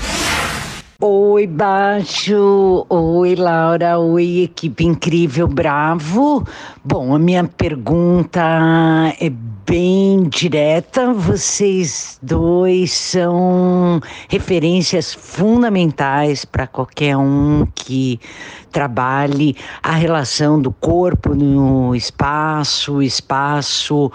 [1.00, 2.84] Oi, Baixo.
[2.88, 4.00] Oi, Laura.
[4.00, 6.44] Oi, equipe incrível, bravo.
[6.84, 8.40] Bom, a minha pergunta
[9.20, 9.30] é
[9.66, 11.12] bem direta.
[11.12, 18.20] Vocês dois são referências fundamentais para qualquer um que
[18.74, 24.10] trabalhe a relação do corpo no espaço, espaço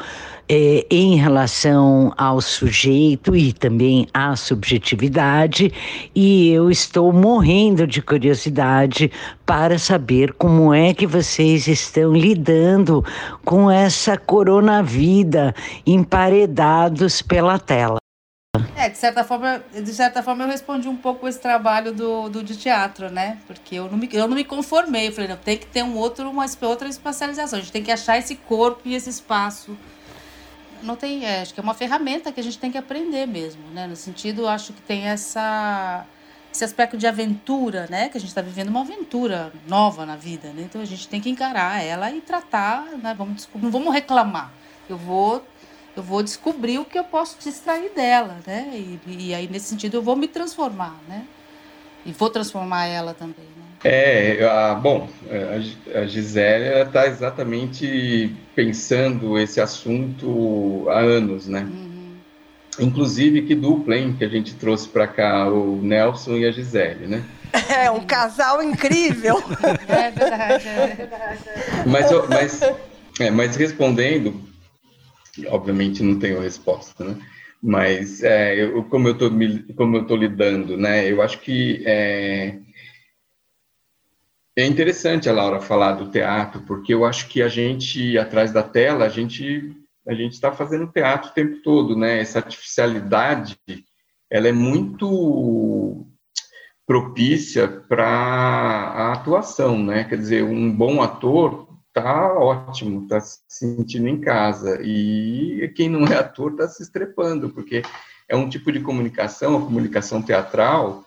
[0.49, 5.72] é, em relação ao sujeito e também à subjetividade,
[6.14, 9.10] e eu estou morrendo de curiosidade
[9.45, 13.02] para saber como é que vocês estão lidando
[13.45, 15.56] com essa coronavida
[15.86, 17.98] emparedados pela tela.
[18.76, 22.44] É, de certa forma, de certa forma eu respondi um pouco esse trabalho do, do
[22.44, 23.38] de teatro, né?
[23.48, 25.07] Porque eu não me, eu não me conformei.
[25.07, 27.60] Eu falei, não, tem que ter um outro, uma outra especialização.
[27.60, 29.77] A gente tem que achar esse corpo e esse espaço
[30.81, 33.61] não tem, é, acho que é uma ferramenta que a gente tem que aprender mesmo,
[33.73, 33.88] né?
[33.88, 36.06] No sentido, acho que tem essa
[36.52, 38.10] esse aspecto de aventura, né?
[38.10, 40.64] Que a gente está vivendo uma aventura nova na vida, né?
[40.64, 43.14] Então a gente tem que encarar ela e tratar, né?
[43.15, 44.52] Vamos não vamos reclamar.
[44.90, 45.45] Eu vou
[45.95, 48.70] eu vou descobrir o que eu posso distrair dela, né?
[48.74, 51.26] E, e aí nesse sentido eu vou me transformar, né?
[52.06, 53.45] E vou transformar ela também.
[53.45, 53.66] Né?
[53.84, 61.61] É, a, bom, a, a Gisele está exatamente pensando esse assunto há anos, né?
[61.61, 62.16] Uhum.
[62.80, 67.07] Inclusive, que dupla, hein, que a gente trouxe para cá, o Nelson e a Gisele,
[67.07, 67.24] né?
[67.70, 69.38] É, um casal incrível.
[69.88, 71.40] é verdade, é verdade.
[71.86, 72.61] Mas, mas,
[73.20, 74.48] é, mas respondendo,
[75.48, 77.18] obviamente não tenho resposta, né?
[77.61, 79.30] Mas é, eu, como eu tô
[79.76, 81.11] como eu tô lidando, né?
[81.11, 82.57] Eu acho que é,
[84.56, 88.64] é interessante a Laura falar do teatro, porque eu acho que a gente, atrás da
[88.64, 89.76] tela, a gente
[90.07, 92.20] a gente está fazendo teatro o tempo todo, né?
[92.20, 93.57] Essa artificialidade,
[94.30, 96.06] ela é muito
[96.88, 100.06] propícia para a atuação, né?
[100.06, 106.06] Quer dizer, um bom ator tá ótimo, tá se sentindo em casa e quem não
[106.06, 107.82] é ator tá se estrepando, porque
[108.28, 111.03] é um tipo de comunicação, a comunicação teatral,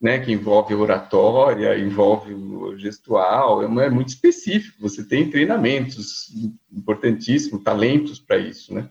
[0.00, 2.34] né, que envolve oratória, envolve
[2.78, 4.76] gestual, é, é muito específico.
[4.80, 6.26] Você tem treinamentos
[6.70, 8.88] importantíssimos, talentos para isso, né?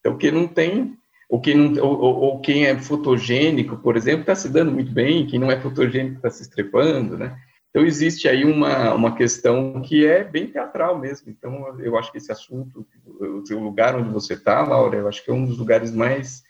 [0.00, 0.96] Então, quem não tem,
[1.28, 5.26] ou quem, não, ou, ou quem é fotogênico, por exemplo, está se dando muito bem,
[5.26, 7.36] quem não é fotogênico está se estrepando, né?
[7.76, 11.30] Então, existe aí uma, uma questão que é bem teatral mesmo.
[11.30, 12.86] Então, eu acho que esse assunto,
[13.20, 16.42] o lugar onde você está, Laura, eu acho que é um dos lugares mais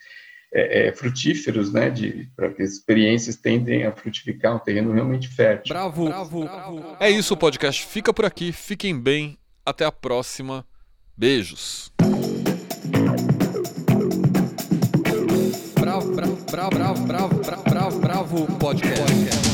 [0.55, 1.93] é, é, frutíferos, né,
[2.37, 5.75] para que as experiências tendem a frutificar um terreno realmente fértil.
[5.75, 6.97] Bravo, bravo, bravo.
[7.01, 8.53] É isso, o podcast fica por aqui.
[8.53, 9.37] Fiquem bem.
[9.65, 10.65] Até a próxima.
[11.17, 11.91] Beijos.
[15.81, 19.46] Bravo, bravo, bravo, bravo, bravo, bravo, bravo, bravo podcast.